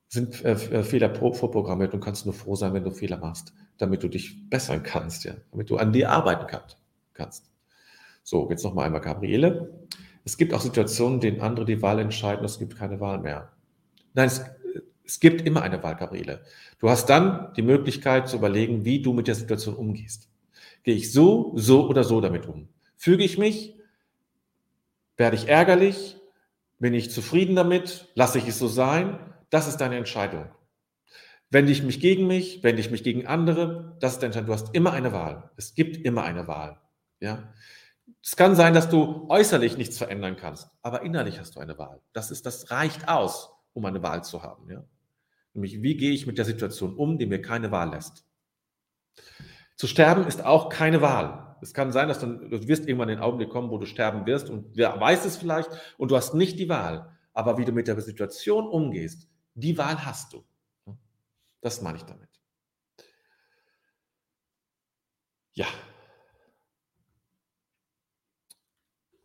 sind 0.07 0.41
äh, 0.45 0.53
äh, 0.53 0.83
Fehler 0.83 1.13
vorprogrammiert 1.13 1.93
und 1.93 1.99
kannst 1.99 2.25
nur 2.25 2.33
froh 2.33 2.55
sein, 2.55 2.73
wenn 2.73 2.85
du 2.85 2.91
Fehler 2.91 3.17
machst, 3.17 3.53
damit 3.77 4.03
du 4.03 4.07
dich 4.07 4.49
bessern 4.49 4.81
kannst, 4.81 5.25
ja, 5.25 5.33
damit 5.51 5.69
du 5.69 5.75
an 5.75 5.91
dir 5.91 6.11
arbeiten 6.11 6.47
kannst. 7.13 7.51
So, 8.23 8.49
jetzt 8.49 8.63
nochmal 8.63 8.85
einmal 8.85 9.01
Gabriele. 9.01 9.85
Es 10.23 10.37
gibt 10.37 10.53
auch 10.53 10.61
Situationen, 10.61 11.15
in 11.15 11.19
denen 11.19 11.41
andere 11.41 11.65
die 11.65 11.81
Wahl 11.81 11.99
entscheiden, 11.99 12.45
es 12.45 12.57
gibt 12.57 12.77
keine 12.77 13.01
Wahl 13.01 13.19
mehr. 13.19 13.51
Nein, 14.13 14.27
es, 14.27 14.45
es 15.03 15.19
gibt 15.19 15.41
immer 15.41 15.61
eine 15.63 15.83
Wahl, 15.83 15.97
Gabriele. 15.97 16.41
Du 16.79 16.89
hast 16.89 17.09
dann 17.09 17.51
die 17.57 17.63
Möglichkeit 17.63 18.29
zu 18.29 18.37
überlegen, 18.37 18.85
wie 18.85 19.01
du 19.01 19.11
mit 19.11 19.27
der 19.27 19.35
Situation 19.35 19.75
umgehst. 19.75 20.29
Gehe 20.83 20.95
ich 20.95 21.11
so, 21.11 21.51
so 21.57 21.89
oder 21.89 22.05
so 22.05 22.21
damit 22.21 22.47
um? 22.47 22.69
Füge 22.95 23.25
ich 23.25 23.37
mich 23.37 23.75
werde 25.17 25.35
ich 25.35 25.47
ärgerlich? 25.47 26.17
Bin 26.79 26.93
ich 26.93 27.11
zufrieden 27.11 27.55
damit? 27.55 28.09
Lasse 28.15 28.39
ich 28.39 28.47
es 28.47 28.59
so 28.59 28.67
sein? 28.67 29.19
Das 29.49 29.67
ist 29.67 29.77
deine 29.77 29.97
Entscheidung. 29.97 30.49
Wende 31.49 31.71
ich 31.71 31.83
mich 31.83 31.99
gegen 31.99 32.25
mich? 32.25 32.63
Wende 32.63 32.81
ich 32.81 32.89
mich 32.89 33.03
gegen 33.03 33.27
andere? 33.27 33.95
Das 33.99 34.13
ist 34.13 34.19
deine 34.19 34.33
Entscheidung. 34.33 34.47
Du 34.47 34.53
hast 34.53 34.75
immer 34.75 34.91
eine 34.93 35.13
Wahl. 35.13 35.51
Es 35.55 35.75
gibt 35.75 35.97
immer 35.97 36.23
eine 36.23 36.47
Wahl. 36.47 36.81
Ja? 37.19 37.53
Es 38.23 38.35
kann 38.35 38.55
sein, 38.55 38.73
dass 38.73 38.89
du 38.89 39.27
äußerlich 39.29 39.77
nichts 39.77 39.97
verändern 39.97 40.35
kannst, 40.35 40.69
aber 40.81 41.03
innerlich 41.03 41.39
hast 41.39 41.55
du 41.55 41.59
eine 41.59 41.77
Wahl. 41.77 42.01
Das 42.13 42.31
ist, 42.31 42.45
das 42.45 42.71
reicht 42.71 43.07
aus, 43.07 43.51
um 43.73 43.85
eine 43.85 44.01
Wahl 44.01 44.23
zu 44.23 44.43
haben. 44.43 44.69
Ja? 44.69 44.83
Nämlich, 45.53 45.81
wie 45.81 45.95
gehe 45.95 46.11
ich 46.11 46.25
mit 46.25 46.37
der 46.37 46.45
Situation 46.45 46.95
um, 46.95 47.17
die 47.17 47.25
mir 47.25 47.41
keine 47.41 47.71
Wahl 47.71 47.91
lässt? 47.91 48.25
Zu 49.75 49.87
sterben 49.87 50.25
ist 50.25 50.43
auch 50.43 50.69
keine 50.69 51.01
Wahl. 51.01 51.52
Es 51.63 51.73
kann 51.73 51.91
sein, 51.91 52.07
dass 52.07 52.19
du, 52.19 52.27
du 52.27 52.67
wirst 52.67 52.87
irgendwann 52.87 53.09
in 53.09 53.15
den 53.15 53.23
Augenblick 53.23 53.49
kommen, 53.49 53.71
wo 53.71 53.77
du 53.77 53.85
sterben 53.85 54.25
wirst 54.25 54.49
und 54.49 54.75
wer 54.75 54.99
weiß 54.99 55.25
es 55.25 55.37
vielleicht 55.37 55.69
und 55.97 56.11
du 56.11 56.15
hast 56.15 56.33
nicht 56.33 56.59
die 56.59 56.69
Wahl. 56.69 57.17
Aber 57.33 57.57
wie 57.57 57.65
du 57.65 57.71
mit 57.71 57.87
der 57.87 57.99
Situation 58.01 58.67
umgehst, 58.67 59.29
die 59.55 59.77
Wahl 59.77 60.05
hast 60.05 60.33
du. 60.33 60.45
Das 61.61 61.81
meine 61.81 61.97
ich 61.97 62.03
damit. 62.03 62.29
Ja. 65.53 65.67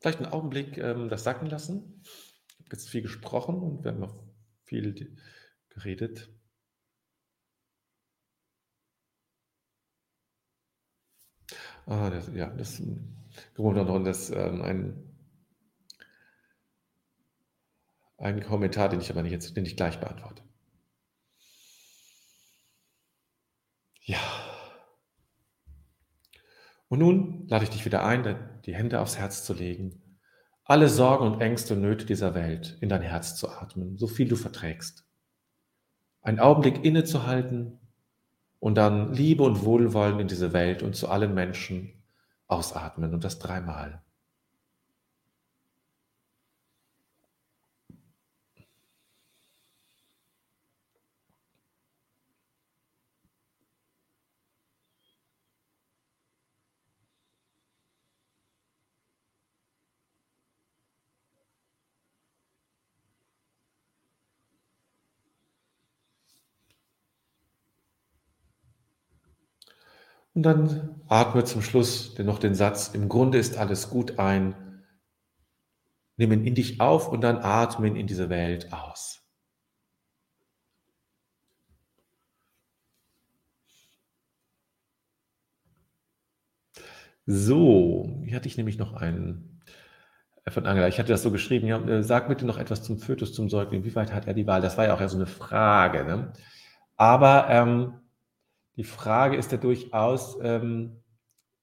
Vielleicht 0.00 0.18
einen 0.18 0.32
Augenblick 0.32 0.78
ähm, 0.78 1.08
das 1.08 1.24
sacken 1.24 1.48
lassen. 1.48 2.02
Ich 2.04 2.66
habe 2.66 2.76
jetzt 2.76 2.88
viel 2.88 3.02
gesprochen 3.02 3.56
und 3.56 3.84
wir 3.84 3.90
haben 3.90 4.00
noch 4.00 4.22
viel 4.62 5.16
geredet. 5.70 6.30
Ah, 11.88 12.10
das, 12.10 12.30
ja, 12.34 12.48
das 12.48 12.82
kommt 13.56 13.76
noch 13.76 14.04
das, 14.04 14.28
ähm, 14.28 14.60
ein, 14.60 15.14
ein 18.18 18.42
Kommentar, 18.42 18.90
den 18.90 19.00
ich 19.00 19.10
aber 19.10 19.22
nicht 19.22 19.32
jetzt, 19.32 19.56
den 19.56 19.64
ich 19.64 19.74
gleich 19.74 19.98
beantworte. 19.98 20.42
Ja. 24.02 24.18
Und 26.88 26.98
nun 26.98 27.48
lade 27.48 27.64
ich 27.64 27.70
dich 27.70 27.86
wieder 27.86 28.04
ein, 28.04 28.60
die 28.66 28.74
Hände 28.74 29.00
aufs 29.00 29.16
Herz 29.16 29.44
zu 29.44 29.54
legen, 29.54 30.20
alle 30.64 30.90
Sorgen 30.90 31.26
und 31.26 31.40
Ängste 31.40 31.72
und 31.72 31.80
Nöte 31.80 32.04
dieser 32.04 32.34
Welt 32.34 32.76
in 32.82 32.90
dein 32.90 33.00
Herz 33.00 33.34
zu 33.36 33.48
atmen, 33.48 33.96
so 33.96 34.06
viel 34.06 34.28
du 34.28 34.36
verträgst. 34.36 35.06
Einen 36.20 36.38
Augenblick 36.38 36.84
innezuhalten 36.84 37.80
und 38.60 38.76
dann 38.76 39.12
Liebe 39.12 39.42
und 39.42 39.64
Wohlwollen 39.64 40.20
in 40.20 40.28
diese 40.28 40.52
Welt 40.52 40.82
und 40.82 40.96
zu 40.96 41.08
allen 41.08 41.34
Menschen 41.34 42.02
ausatmen 42.46 43.14
und 43.14 43.24
das 43.24 43.38
dreimal. 43.38 44.02
Und 70.38 70.44
dann 70.44 71.02
atme 71.08 71.42
zum 71.42 71.62
Schluss 71.62 72.16
noch 72.16 72.38
den 72.38 72.54
Satz, 72.54 72.94
im 72.94 73.08
Grunde 73.08 73.38
ist 73.38 73.58
alles 73.58 73.90
gut 73.90 74.20
ein. 74.20 74.54
Nimm 76.16 76.30
ihn 76.30 76.46
in 76.46 76.54
dich 76.54 76.80
auf 76.80 77.08
und 77.08 77.22
dann 77.22 77.38
atme 77.38 77.88
ihn 77.88 77.96
in 77.96 78.06
diese 78.06 78.30
Welt 78.30 78.72
aus. 78.72 79.20
So, 87.26 88.22
hier 88.24 88.36
hatte 88.36 88.46
ich 88.46 88.56
nämlich 88.56 88.78
noch 88.78 88.92
einen 88.92 89.60
äh, 90.44 90.52
von 90.52 90.66
Angela. 90.66 90.86
Ich 90.86 91.00
hatte 91.00 91.10
das 91.10 91.24
so 91.24 91.32
geschrieben, 91.32 91.66
ja, 91.66 91.84
äh, 91.84 92.04
sag 92.04 92.28
bitte 92.28 92.46
noch 92.46 92.58
etwas 92.58 92.84
zum 92.84 93.00
Fötus, 93.00 93.34
zum 93.34 93.50
Säugling. 93.50 93.82
Wie 93.82 93.96
weit 93.96 94.12
hat 94.12 94.28
er 94.28 94.34
die 94.34 94.46
Wahl? 94.46 94.60
Das 94.60 94.78
war 94.78 94.84
ja 94.84 94.94
auch 94.94 95.00
ja 95.00 95.08
so 95.08 95.16
eine 95.16 95.26
Frage. 95.26 96.04
Ne? 96.04 96.32
Aber 96.96 97.48
ähm, 97.50 97.94
die 98.78 98.84
Frage 98.84 99.36
ist 99.36 99.50
ja 99.50 99.58
durchaus, 99.58 100.38
ähm, 100.40 101.02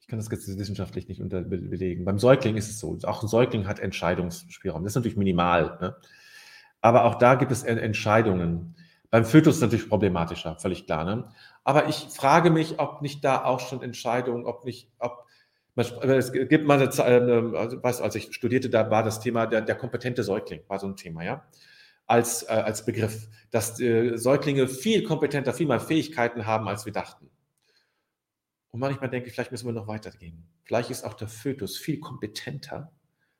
ich 0.01 0.08
kann 0.08 0.19
das 0.19 0.30
jetzt 0.30 0.60
wissenschaftlich 0.60 1.08
nicht 1.08 1.21
unter 1.21 1.41
belegen. 1.41 2.04
Beim 2.04 2.19
Säugling 2.19 2.58
ist 2.58 2.69
es 2.69 2.78
so, 2.78 2.99
auch 3.04 3.23
ein 3.23 3.30
Säugling 3.30 3.67
hat 3.67 3.80
Entscheidungsspielraum. 3.80 4.84
Das 4.84 4.91
ist 4.91 4.95
natürlich 4.97 5.17
minimal. 5.17 5.78
Ne? 5.82 5.95
Aber 6.82 7.06
auch 7.06 7.15
da 7.15 7.36
gibt 7.36 7.54
es 7.54 7.63
Entscheidungen. 7.63 8.75
Beim 9.10 9.23
Fötus 9.23 9.56
ist 9.56 9.56
es 9.56 9.62
natürlich 9.62 9.89
problematischer, 9.89 10.58
völlig 10.60 10.86
klar. 10.86 11.06
Ne? 11.06 11.30
Aber 11.63 11.88
ich 11.88 11.95
frage 11.95 12.51
mich, 12.51 12.80
ob 12.80 13.01
nicht 13.01 13.23
da 13.23 13.45
auch 13.45 13.62
schon 13.62 13.82
Entscheidungen, 13.82 14.45
ob 14.45 14.65
nicht, 14.65 14.91
ob 14.99 15.25
es 15.78 16.32
gibt 16.34 16.65
mal 16.65 16.82
eine 16.82 17.32
ähm, 17.32 17.56
also, 17.56 18.04
als 18.04 18.15
ich 18.15 18.34
studierte, 18.34 18.69
da 18.69 18.91
war 18.91 19.04
das 19.04 19.21
Thema 19.21 19.45
der, 19.45 19.62
der 19.62 19.75
kompetente 19.75 20.23
Säugling, 20.23 20.62
war 20.67 20.80
so 20.80 20.88
ein 20.88 20.95
Thema, 20.95 21.23
ja 21.23 21.45
als, 22.07 22.43
äh, 22.43 22.47
als 22.47 22.85
Begriff, 22.85 23.27
dass 23.51 23.79
äh, 23.79 24.17
Säuglinge 24.17 24.67
viel 24.67 25.03
kompetenter, 25.03 25.53
viel 25.53 25.67
mehr 25.67 25.79
Fähigkeiten 25.79 26.45
haben, 26.45 26.67
als 26.67 26.85
wir 26.85 26.93
dachten. 26.93 27.29
Und 28.71 28.79
manchmal 28.79 29.09
denke 29.09 29.27
ich, 29.27 29.33
vielleicht 29.33 29.51
müssen 29.51 29.67
wir 29.67 29.73
noch 29.73 29.87
weitergehen. 29.87 30.45
Vielleicht 30.63 30.89
ist 30.89 31.05
auch 31.05 31.13
der 31.13 31.27
Fötus 31.27 31.77
viel 31.77 31.99
kompetenter, 31.99 32.91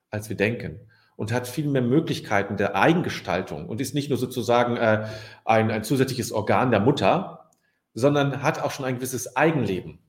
als 0.10 0.30
wir 0.30 0.38
denken 0.38 0.80
und 1.16 1.32
hat 1.32 1.48
viel 1.48 1.68
mehr 1.68 1.82
Möglichkeiten 1.82 2.58
der 2.58 2.76
Eigengestaltung 2.76 3.68
und 3.68 3.82
ist 3.82 3.94
nicht 3.94 4.10
nur 4.10 4.18
sozusagen 4.18 4.78
äh, 4.78 5.08
ein, 5.46 5.72
ein 5.72 5.84
zusätzliches 5.84 6.32
Organ 6.32 6.72
der 6.72 6.80
Mutter, 6.80 7.50
sondern 7.94 8.42
hat 8.44 8.62
auch 8.62 8.72
schon 8.72 8.86
ein 8.86 8.96
gewisses 8.96 9.36
Eigenleben 9.36 10.00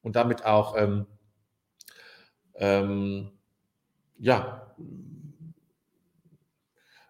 und 0.00 0.16
damit 0.16 0.44
auch 0.44 0.76
ähm, 0.76 1.06
ähm, 2.54 3.30
ja, 4.18 4.74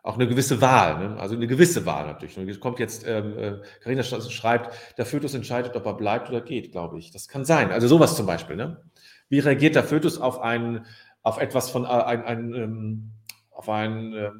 auch 0.02 0.16
eine 0.16 0.26
gewisse 0.26 0.60
Wahl, 0.60 0.98
ne? 0.98 1.16
also 1.20 1.36
eine 1.36 1.46
gewisse 1.46 1.86
Wahl 1.86 2.06
natürlich. 2.06 2.36
Und 2.36 2.60
kommt 2.60 2.80
jetzt, 2.80 3.06
ähm, 3.06 3.60
Carina 3.82 4.00
äh, 4.02 4.30
schreibt, 4.30 4.98
der 4.98 5.06
Fötus 5.06 5.34
entscheidet, 5.34 5.76
ob 5.76 5.86
er 5.86 5.94
bleibt 5.94 6.28
oder 6.28 6.40
geht, 6.40 6.72
glaube 6.72 6.98
ich. 6.98 7.12
Das 7.12 7.28
kann 7.28 7.44
sein. 7.44 7.70
Also 7.70 7.86
sowas 7.86 8.16
zum 8.16 8.26
Beispiel. 8.26 8.56
Ne? 8.56 8.82
Wie 9.28 9.38
reagiert 9.38 9.76
der 9.76 9.84
Fötus 9.84 10.18
auf 10.18 10.40
einen, 10.40 10.86
auf 11.22 11.38
etwas 11.38 11.70
von, 11.70 11.84
äh, 11.84 11.88
ein, 11.88 12.24
ein, 12.24 12.54
ähm, 12.54 13.12
auf 13.52 13.68
einen 13.68 14.12
äh, 14.12 14.30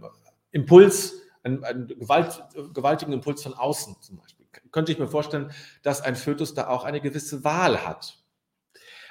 Impuls, 0.51 1.15
einen, 1.45 1.63
einen 1.63 1.87
Gewalt, 1.87 2.43
gewaltigen 2.75 3.13
Impuls 3.13 3.45
von 3.45 3.55
außen 3.55 3.97
zum 4.01 4.17
Beispiel? 4.17 4.47
Könnte 4.73 4.91
ich 4.91 4.99
mir 4.99 5.09
vorstellen, 5.09 5.53
dass 5.83 6.01
ein 6.01 6.17
Fötus 6.17 6.55
da 6.55 6.67
auch 6.69 6.83
eine 6.83 7.01
gewisse 7.01 7.45
Wahl 7.45 7.87
hat. 7.87 8.19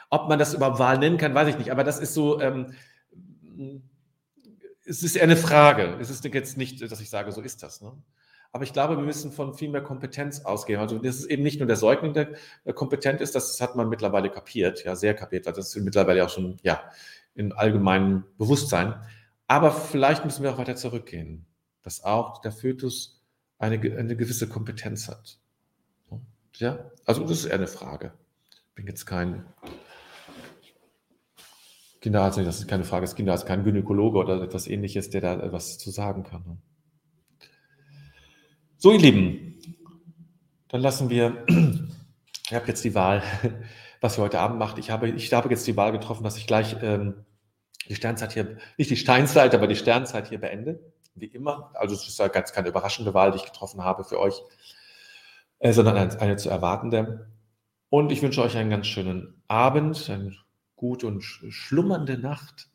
Ob 0.10 0.28
man 0.28 0.38
das 0.38 0.54
überhaupt 0.54 0.80
Wahl 0.80 0.98
nennen 0.98 1.18
kann, 1.18 1.34
weiß 1.34 1.48
ich 1.48 1.58
nicht. 1.58 1.72
Aber 1.72 1.86
das 1.86 1.98
ist 1.98 2.14
so, 2.14 2.42
ähm, 2.42 2.74
es 4.92 5.04
ist 5.04 5.16
eher 5.16 5.24
eine 5.24 5.38
Frage. 5.38 5.98
Es 6.00 6.10
ist 6.10 6.24
jetzt 6.26 6.58
nicht, 6.58 6.82
dass 6.82 7.00
ich 7.00 7.10
sage, 7.10 7.32
so 7.32 7.42
ist 7.42 7.64
das. 7.64 7.82
Ne? 7.82 7.94
Aber 8.52 8.66
ich 8.66 8.74
glaube, 8.74 8.98
wir 8.98 9.04
müssen 9.04 9.32
von 9.32 9.54
viel 9.54 9.70
mehr 9.70 9.82
Kompetenz 9.82 10.42
ausgehen. 10.42 10.82
Also 10.82 11.00
das 11.00 11.16
ist 11.16 11.26
eben 11.26 11.44
nicht 11.44 11.60
nur 11.60 11.68
der 11.68 11.78
Säugling, 11.78 12.14
der 12.14 12.36
kompetent 12.74 13.22
ist, 13.22 13.34
das 13.34 13.62
hat 13.62 13.78
man 13.78 13.88
mittlerweile 13.88 14.30
kapiert, 14.30 14.84
ja, 14.84 14.96
sehr 14.96 15.14
kapiert. 15.14 15.48
Das 15.48 15.58
ist 15.58 15.76
mittlerweile 15.78 16.26
auch 16.26 16.30
schon, 16.30 16.58
ja, 16.62 16.82
in 17.34 17.54
allgemeinem 17.54 18.26
Bewusstsein. 18.38 18.96
Aber 19.48 19.72
vielleicht 19.72 20.26
müssen 20.26 20.44
wir 20.44 20.52
auch 20.52 20.58
weiter 20.58 20.76
zurückgehen, 20.76 21.46
dass 21.84 22.04
auch 22.04 22.42
der 22.42 22.52
Fötus 22.52 23.22
eine, 23.58 23.76
eine 23.76 24.18
gewisse 24.18 24.50
Kompetenz 24.50 25.08
hat. 25.08 25.40
Ja, 26.58 26.92
also 27.06 27.22
das 27.22 27.32
ist 27.32 27.46
eher 27.46 27.56
eine 27.56 27.68
Frage. 27.68 28.12
Ich 28.52 28.76
bin 28.76 28.88
jetzt 28.88 29.06
kein 29.06 29.46
Kinderarzt, 32.02 32.40
das 32.40 32.60
ist 32.60 32.68
keine 32.68 32.84
Frage, 32.84 33.06
das 33.06 33.16
Kinderarzt, 33.16 33.46
kein 33.46 33.64
Gynäkologe 33.64 34.18
oder 34.18 34.42
etwas 34.42 34.68
ähnliches, 34.68 35.12
der 35.12 35.22
da 35.22 35.40
etwas 35.40 35.78
zu 35.78 35.92
sagen 35.92 36.24
kann. 36.24 36.44
Ne? 36.46 36.58
So, 38.78 38.92
ihr 38.92 39.00
Lieben, 39.00 39.60
dann 40.68 40.82
lassen 40.82 41.12
wir, 41.12 41.46
ich 41.48 42.54
habe 42.54 42.68
jetzt 42.68 42.84
die 42.84 42.96
Wahl, 42.96 43.22
was 44.02 44.18
wir 44.18 44.24
heute 44.24 44.40
Abend 44.40 44.58
macht. 44.58 44.80
Ich 44.80 44.90
habe, 44.90 45.10
ich 45.10 45.32
habe 45.32 45.50
jetzt 45.50 45.68
die 45.68 45.78
Wahl 45.78 45.92
getroffen, 45.92 46.24
dass 46.24 46.38
ich 46.38 46.48
gleich 46.48 46.76
ähm, 46.82 47.26
die 47.88 47.96
Sternzeit 47.96 48.34
hier, 48.34 48.58
nicht 48.78 48.90
die 48.90 48.98
Steinzeit, 48.98 49.54
aber 49.54 49.68
die 49.68 49.76
Sternzeit 49.76 50.30
hier 50.30 50.40
beende, 50.40 50.80
wie 51.14 51.28
immer. 51.28 51.70
Also 51.76 51.94
es 51.94 52.08
ist 52.08 52.18
ja 52.18 52.30
ganz 52.30 52.52
keine 52.52 52.70
überraschende 52.70 53.14
Wahl, 53.14 53.32
die 53.32 53.38
ich 53.38 53.46
getroffen 53.46 53.84
habe 53.84 54.04
für 54.04 54.20
euch, 54.20 54.42
äh, 55.60 55.72
sondern 55.72 55.98
eine, 55.98 56.20
eine 56.20 56.38
zu 56.38 56.50
erwartende. 56.50 57.30
Und 57.90 58.12
ich 58.12 58.24
wünsche 58.24 58.42
euch 58.42 58.58
einen 58.58 58.72
ganz 58.72 58.88
schönen 58.88 59.44
Abend, 59.48 60.10
einen 60.10 60.36
gute 60.82 61.06
und 61.06 61.22
schlummernde 61.22 62.18
Nacht 62.18 62.68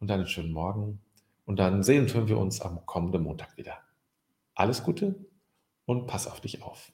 und 0.00 0.10
einen 0.10 0.26
schönen 0.26 0.50
Morgen. 0.50 1.00
Und 1.44 1.60
dann 1.60 1.84
sehen 1.84 2.02
und 2.02 2.12
hören 2.12 2.26
wir 2.26 2.38
uns 2.38 2.60
am 2.60 2.84
kommenden 2.86 3.22
Montag 3.22 3.56
wieder. 3.56 3.78
Alles 4.56 4.82
Gute 4.82 5.14
und 5.84 6.08
pass 6.08 6.26
auf 6.26 6.40
dich 6.40 6.64
auf. 6.64 6.90